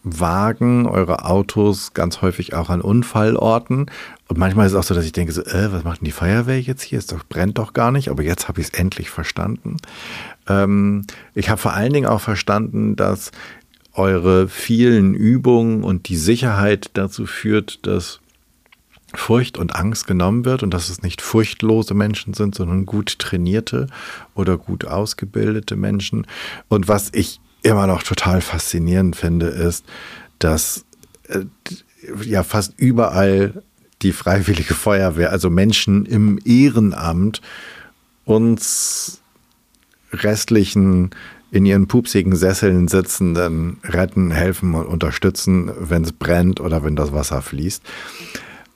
[0.03, 3.89] Wagen, eure Autos ganz häufig auch an Unfallorten.
[4.28, 6.11] Und manchmal ist es auch so, dass ich denke, so, äh, was macht denn die
[6.11, 6.99] Feuerwehr jetzt hier?
[6.99, 9.78] Es brennt doch gar nicht, aber jetzt habe ich es endlich verstanden.
[10.47, 11.05] Ähm,
[11.36, 13.32] ich habe vor allen Dingen auch verstanden, dass
[13.94, 18.20] eure vielen Übungen und die Sicherheit dazu führt, dass
[19.14, 23.88] Furcht und Angst genommen wird und dass es nicht furchtlose Menschen sind, sondern gut trainierte
[24.36, 26.26] oder gut ausgebildete Menschen.
[26.70, 29.86] Und was ich immer noch total faszinierend finde, ist,
[30.39, 30.86] dass
[31.28, 31.42] äh,
[32.24, 33.64] ja fast überall
[34.02, 37.42] die Freiwillige Feuerwehr, also Menschen im Ehrenamt,
[38.26, 39.22] uns
[40.14, 41.12] restlichen
[41.52, 47.12] in ihren pupsigen Sesseln sitzenden retten, helfen und unterstützen, wenn es brennt oder wenn das
[47.12, 47.84] Wasser fließt.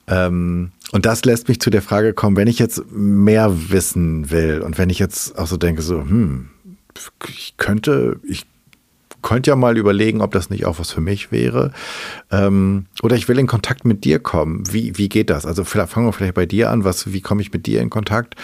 [0.07, 4.61] Ähm, und das lässt mich zu der Frage kommen, wenn ich jetzt mehr wissen will
[4.61, 6.49] und wenn ich jetzt auch so denke, so, hm,
[7.27, 8.45] ich könnte, ich
[9.25, 11.71] könnte ja mal überlegen, ob das nicht auch was für mich wäre.
[12.31, 14.71] Ähm, oder ich will in Kontakt mit dir kommen.
[14.71, 15.47] Wie, wie geht das?
[15.47, 16.83] Also vielleicht, fangen wir vielleicht bei dir an.
[16.83, 18.35] Was, wie komme ich mit dir in Kontakt?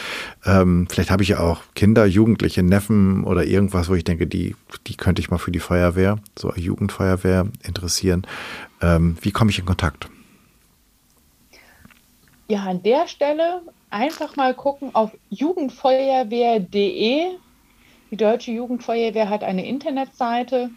[0.43, 4.55] Ähm, vielleicht habe ich ja auch Kinder, Jugendliche, Neffen oder irgendwas, wo ich denke, die,
[4.87, 8.25] die könnte ich mal für die Feuerwehr, so Jugendfeuerwehr interessieren.
[8.81, 10.09] Ähm, wie komme ich in Kontakt?
[12.47, 13.61] Ja, an der Stelle
[13.91, 17.37] einfach mal gucken auf jugendfeuerwehr.de
[18.11, 20.69] die Deutsche Jugendfeuerwehr hat eine Internetseite.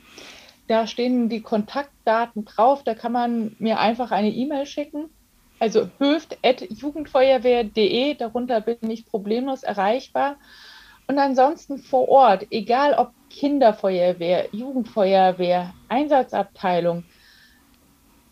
[0.69, 2.85] Da stehen die Kontaktdaten drauf.
[2.85, 5.11] Da kann man mir einfach eine E-Mail schicken.
[5.59, 8.15] Also höft.jugendfeuerwehr.de.
[8.15, 10.37] Darunter bin ich problemlos erreichbar.
[11.07, 17.05] Und ansonsten vor Ort, egal ob Kinderfeuerwehr, Jugendfeuerwehr, Einsatzabteilung,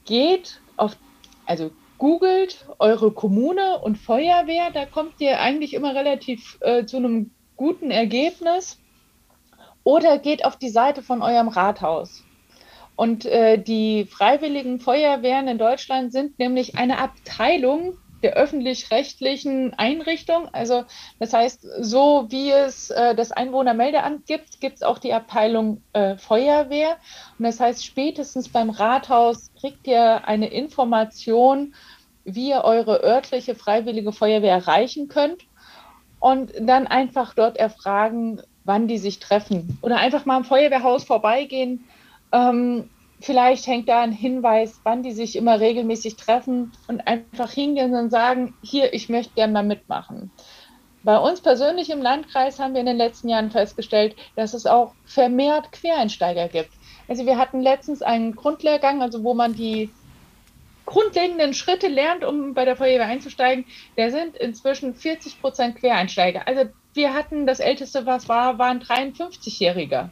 [0.04, 0.96] geht auf,
[1.44, 4.70] also googelt eure Kommune und Feuerwehr.
[4.72, 8.78] Da kommt ihr eigentlich immer relativ äh, zu einem guten Ergebnis.
[9.84, 12.24] Oder geht auf die Seite von eurem Rathaus.
[12.96, 20.48] Und äh, die Freiwilligen Feuerwehren in Deutschland sind nämlich eine Abteilung der öffentlich-rechtlichen Einrichtung.
[20.52, 20.84] Also
[21.18, 26.16] das heißt, so wie es äh, das Einwohnermeldeamt gibt, gibt es auch die Abteilung äh,
[26.16, 26.96] Feuerwehr.
[27.38, 31.74] Und das heißt, spätestens beim Rathaus kriegt ihr eine Information,
[32.24, 35.42] wie ihr eure örtliche freiwillige Feuerwehr erreichen könnt.
[36.20, 39.78] Und dann einfach dort erfragen, wann die sich treffen.
[39.82, 41.84] Oder einfach mal am Feuerwehrhaus vorbeigehen.
[42.32, 42.88] Ähm,
[43.20, 48.10] vielleicht hängt da ein Hinweis, wann die sich immer regelmäßig treffen und einfach hingehen und
[48.10, 50.30] sagen, hier, ich möchte gerne mal mitmachen.
[51.04, 54.94] Bei uns persönlich im Landkreis haben wir in den letzten Jahren festgestellt, dass es auch
[55.04, 56.70] vermehrt Quereinsteiger gibt.
[57.08, 59.90] Also wir hatten letztens einen Grundlehrgang, also wo man die
[60.86, 63.64] grundlegenden Schritte lernt, um bei der Feuerwehr einzusteigen.
[63.96, 66.46] Da sind inzwischen 40 Prozent Quereinsteiger.
[66.46, 70.10] Also wir hatten, das älteste, was war, war ein 53-Jähriger.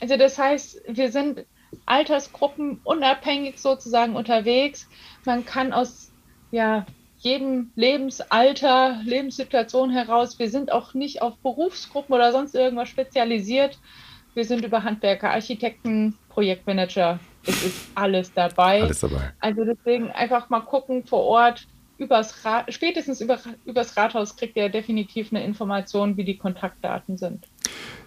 [0.00, 1.44] Also das heißt, wir sind
[1.86, 4.88] Altersgruppen unabhängig sozusagen unterwegs.
[5.24, 6.10] Man kann aus
[6.50, 6.86] ja,
[7.18, 13.78] jedem Lebensalter, Lebenssituation heraus, wir sind auch nicht auf Berufsgruppen oder sonst irgendwas spezialisiert.
[14.34, 17.18] Wir sind über Handwerker, Architekten, Projektmanager.
[17.44, 18.82] Es ist alles dabei.
[18.82, 19.32] Alles dabei.
[19.40, 21.66] Also deswegen einfach mal gucken vor Ort.
[22.00, 27.46] Übers Ra spätestens über, übers Rathaus kriegt ihr definitiv eine Information, wie die Kontaktdaten sind.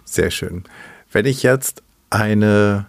[0.04, 0.64] Sehr schön.
[1.12, 2.86] Wenn ich jetzt eine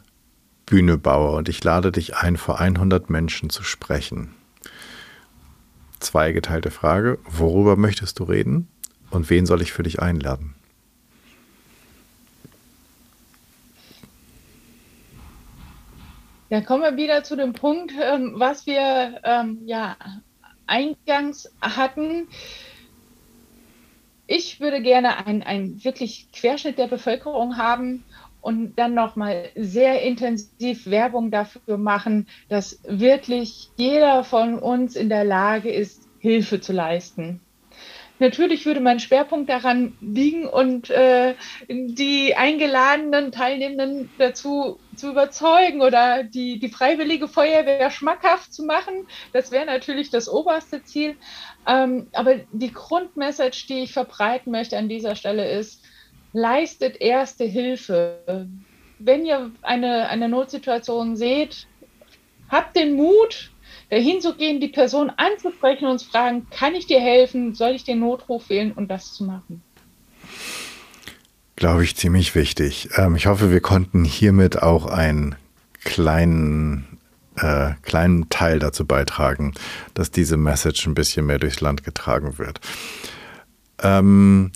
[0.65, 4.33] Bühne baue und ich lade dich ein, vor 100 Menschen zu sprechen.
[5.99, 8.67] Zweigeteilte Frage, worüber möchtest du reden
[9.11, 10.55] und wen soll ich für dich einladen?
[16.49, 19.97] Ja, kommen wir wieder zu dem Punkt, ähm, was wir ähm, ja
[20.67, 22.27] eingangs hatten.
[24.27, 28.03] Ich würde gerne einen wirklich Querschnitt der Bevölkerung haben
[28.41, 35.23] und dann nochmal sehr intensiv Werbung dafür machen, dass wirklich jeder von uns in der
[35.23, 37.41] Lage ist, Hilfe zu leisten.
[38.19, 41.35] Natürlich würde mein Schwerpunkt daran liegen und äh,
[41.67, 49.07] die eingeladenen Teilnehmenden dazu zu überzeugen oder die, die freiwillige Feuerwehr schmackhaft zu machen.
[49.33, 51.17] Das wäre natürlich das oberste Ziel.
[51.67, 55.83] Ähm, aber die Grundmessage, die ich verbreiten möchte an dieser Stelle ist,
[56.31, 58.47] leistet erste Hilfe.
[58.99, 61.67] Wenn ihr eine, eine Notsituation seht,
[62.49, 63.51] habt den Mut,
[63.89, 67.83] dahin zu gehen, die Person anzusprechen und zu fragen, kann ich dir helfen, soll ich
[67.83, 69.61] den Notruf wählen und das zu machen.
[71.55, 72.89] Glaube ich ziemlich wichtig.
[72.97, 75.35] Ähm, ich hoffe, wir konnten hiermit auch einen
[75.83, 76.99] kleinen,
[77.37, 79.53] äh, kleinen Teil dazu beitragen,
[79.93, 82.59] dass diese Message ein bisschen mehr durchs Land getragen wird.
[83.81, 84.51] Ähm,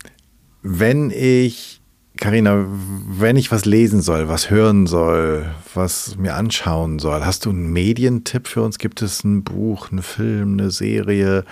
[0.62, 1.79] wenn ich,
[2.20, 7.50] Karina, wenn ich was lesen soll, was hören soll, was mir anschauen soll, hast du
[7.50, 8.78] einen Medientipp für uns?
[8.78, 11.46] Gibt es ein Buch, einen Film, eine Serie,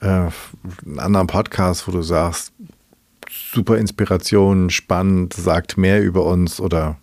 [0.00, 2.54] äh, einen anderen Podcast, wo du sagst,
[3.28, 6.96] super Inspiration, spannend, sagt mehr über uns oder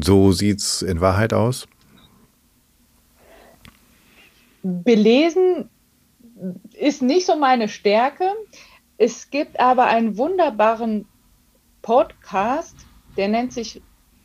[0.00, 1.66] so sieht es in Wahrheit aus?
[4.62, 5.68] Belesen
[6.74, 8.32] ist nicht so meine Stärke.
[8.96, 11.06] Es gibt aber einen wunderbaren
[11.88, 12.76] Podcast,
[13.16, 13.80] der nennt sich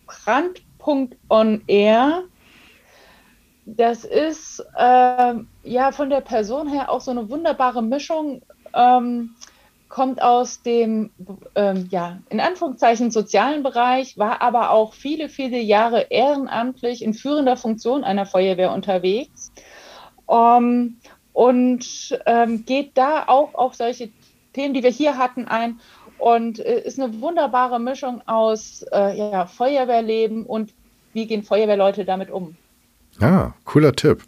[0.06, 2.24] Brand.on-air.
[3.66, 5.34] Das ist äh,
[5.64, 8.42] ja von der Person her auch so eine wunderbare Mischung.
[8.74, 9.30] Ähm,
[9.88, 11.12] kommt aus dem,
[11.56, 17.56] ähm, ja, in Anführungszeichen sozialen Bereich, war aber auch viele, viele Jahre ehrenamtlich in führender
[17.56, 19.54] Funktion einer Feuerwehr unterwegs
[20.30, 20.98] ähm,
[21.32, 24.12] und ähm, geht da auch auf solche
[24.52, 25.80] Themen, die wir hier hatten, ein
[26.18, 30.74] und äh, ist eine wunderbare Mischung aus äh, ja, Feuerwehrleben und
[31.14, 32.56] wie gehen Feuerwehrleute damit um.
[33.20, 34.24] Ja, cooler Tipp.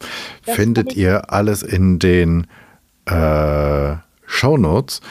[0.46, 2.48] Das Findet ihr alles in den
[3.06, 5.02] äh, Shownotes,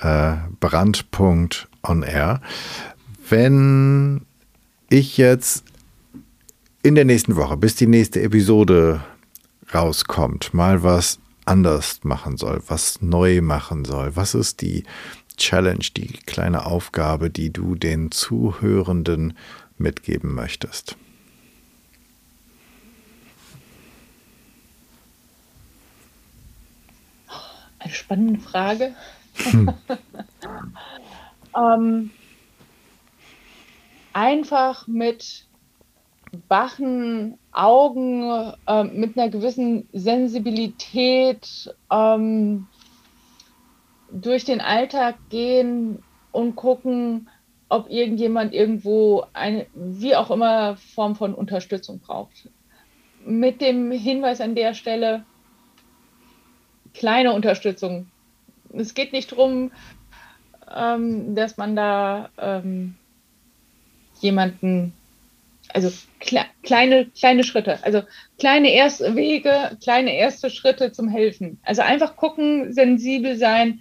[0.00, 2.40] äh, brand.onair.
[3.28, 4.22] Wenn
[4.88, 5.64] ich jetzt
[6.82, 9.02] in der nächsten Woche, bis die nächste Episode
[9.74, 14.14] rauskommt, mal was anders machen soll, was neu machen soll?
[14.16, 14.84] Was ist die
[15.38, 19.36] Challenge, die kleine Aufgabe, die du den Zuhörenden
[19.78, 20.96] mitgeben möchtest?
[27.78, 28.94] Eine spannende Frage.
[29.36, 29.72] Hm.
[31.56, 32.10] ähm,
[34.12, 35.46] einfach mit
[36.48, 42.66] wachen Augen, äh, mit einer gewissen Sensibilität ähm,
[44.10, 46.02] durch den Alltag gehen
[46.32, 47.28] und gucken,
[47.68, 52.48] ob irgendjemand irgendwo eine, wie auch immer, Form von Unterstützung braucht.
[53.24, 55.24] Mit dem Hinweis an der Stelle,
[56.94, 58.06] kleine Unterstützung.
[58.72, 59.70] Es geht nicht darum,
[60.74, 62.96] ähm, dass man da ähm,
[64.20, 64.92] jemanden
[65.74, 68.02] also kle kleine, kleine Schritte, also
[68.38, 71.58] kleine erste Wege, kleine erste Schritte zum Helfen.
[71.62, 73.80] Also einfach gucken, sensibel sein.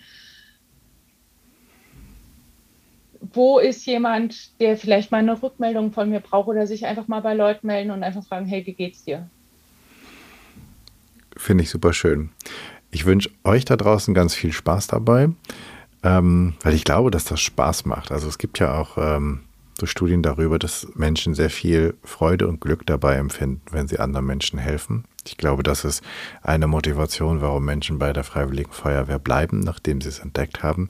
[3.33, 7.21] Wo ist jemand, der vielleicht mal eine Rückmeldung von mir braucht oder sich einfach mal
[7.21, 9.29] bei Leuten melden und einfach fragen, hey, wie geht's dir?
[11.35, 12.29] Finde ich super schön.
[12.89, 15.29] Ich wünsche euch da draußen ganz viel Spaß dabei,
[16.03, 18.11] ähm, weil ich glaube, dass das Spaß macht.
[18.11, 19.46] Also es gibt ja auch ähm,
[19.79, 24.25] so Studien darüber, dass Menschen sehr viel Freude und Glück dabei empfinden, wenn sie anderen
[24.25, 25.05] Menschen helfen.
[25.25, 26.03] Ich glaube, das ist
[26.41, 30.87] eine Motivation, warum Menschen bei der Freiwilligen Feuerwehr bleiben, nachdem sie es entdeckt haben.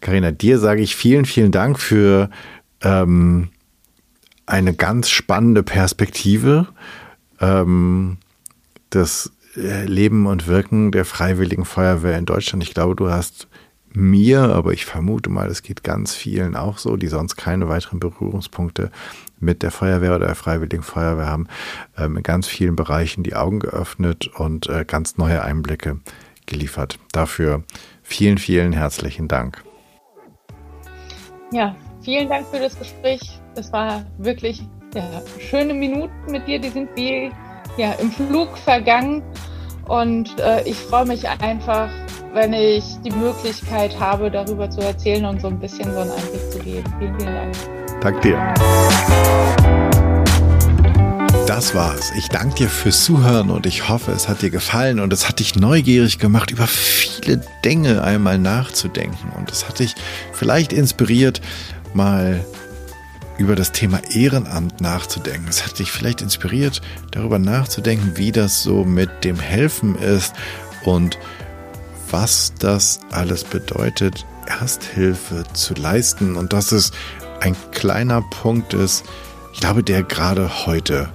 [0.00, 2.30] Karina, dir sage ich vielen, vielen Dank für
[2.82, 3.50] ähm,
[4.46, 6.68] eine ganz spannende Perspektive.
[7.40, 8.18] Ähm,
[8.90, 12.62] das äh, Leben und Wirken der Freiwilligen Feuerwehr in Deutschland.
[12.62, 13.48] Ich glaube, du hast
[13.94, 18.00] mir, aber ich vermute mal, es geht ganz vielen auch so, die sonst keine weiteren
[18.00, 18.90] Berührungspunkte
[19.38, 21.48] mit der Feuerwehr oder der Freiwilligen Feuerwehr haben,
[21.96, 26.00] ähm, in ganz vielen Bereichen die Augen geöffnet und äh, ganz neue Einblicke
[26.46, 26.98] geliefert.
[27.12, 27.62] Dafür
[28.02, 29.62] vielen, vielen herzlichen Dank.
[31.52, 33.40] Ja, vielen Dank für das Gespräch.
[33.54, 36.58] Das war wirklich ja, schöne Minuten mit dir.
[36.58, 37.30] Die sind wie
[37.76, 39.22] ja, im Flug vergangen.
[39.86, 41.88] Und äh, ich freue mich einfach,
[42.32, 46.50] wenn ich die Möglichkeit habe, darüber zu erzählen und so ein bisschen so einen Einblick
[46.50, 46.94] zu geben.
[46.98, 47.54] Vielen, vielen Dank.
[48.00, 48.54] Dank dir.
[51.46, 52.10] Das war's.
[52.16, 55.40] Ich danke dir fürs Zuhören und ich hoffe, es hat dir gefallen und es hat
[55.40, 59.30] dich neugierig gemacht, über viele Dinge einmal nachzudenken.
[59.36, 59.94] Und es hat dich
[60.32, 61.42] vielleicht inspiriert,
[61.92, 62.44] mal
[63.38, 65.48] über das Thema Ehrenamt nachzudenken.
[65.48, 66.80] Es hat dich vielleicht inspiriert,
[67.10, 70.34] darüber nachzudenken, wie das so mit dem Helfen ist
[70.84, 71.18] und
[72.10, 76.36] was das alles bedeutet, Ersthilfe zu leisten.
[76.36, 76.92] Und dass es
[77.40, 79.04] ein kleiner Punkt ist,
[79.52, 81.10] ich glaube, der gerade heute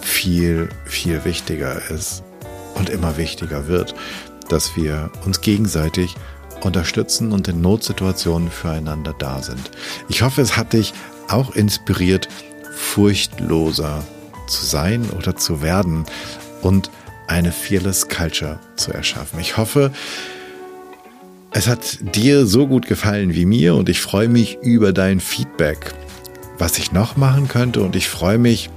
[0.00, 2.22] viel, viel wichtiger ist
[2.74, 3.94] und immer wichtiger wird,
[4.48, 6.14] dass wir uns gegenseitig
[6.60, 9.70] unterstützen und in Notsituationen füreinander da sind.
[10.08, 10.92] Ich hoffe, es hat dich
[11.28, 12.28] auch inspiriert,
[12.74, 14.04] furchtloser
[14.46, 16.04] zu sein oder zu werden
[16.62, 16.90] und
[17.26, 19.40] eine Fearless Culture zu erschaffen.
[19.40, 19.92] Ich hoffe,
[21.52, 25.94] es hat dir so gut gefallen wie mir und ich freue mich über dein Feedback,
[26.58, 28.70] was ich noch machen könnte und ich freue mich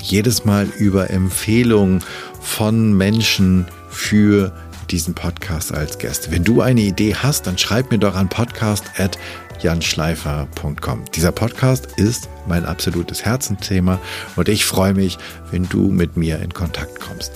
[0.00, 2.02] jedes Mal über Empfehlungen
[2.40, 4.52] von Menschen für
[4.90, 6.30] diesen Podcast als Gäste.
[6.32, 9.18] Wenn du eine Idee hast, dann schreib mir doch an podcast@
[9.62, 11.04] janschleifer.com.
[11.14, 13.98] Dieser Podcast ist mein absolutes Herzensthema
[14.36, 15.18] und ich freue mich,
[15.50, 17.32] wenn du mit mir in Kontakt kommst.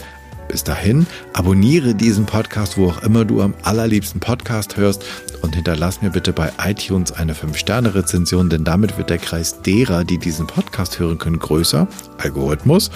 [0.48, 5.04] Bis dahin, abonniere diesen Podcast, wo auch immer du am allerliebsten Podcast hörst
[5.42, 10.18] und hinterlass mir bitte bei iTunes eine 5-Sterne-Rezension, denn damit wird der Kreis derer, die
[10.18, 11.88] diesen Podcast hören können, größer.
[12.18, 12.90] Algorithmus.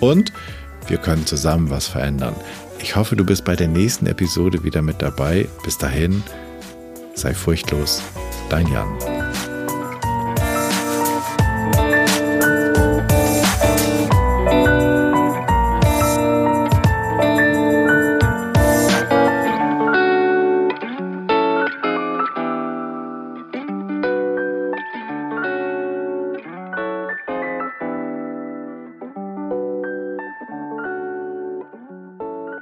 [0.00, 0.32] Und
[0.88, 2.34] wir können zusammen was verändern.
[2.80, 5.48] Ich hoffe, du bist bei der nächsten Episode wieder mit dabei.
[5.64, 6.22] Bis dahin,
[7.14, 8.02] sei furchtlos.
[8.48, 9.55] Dein Jan.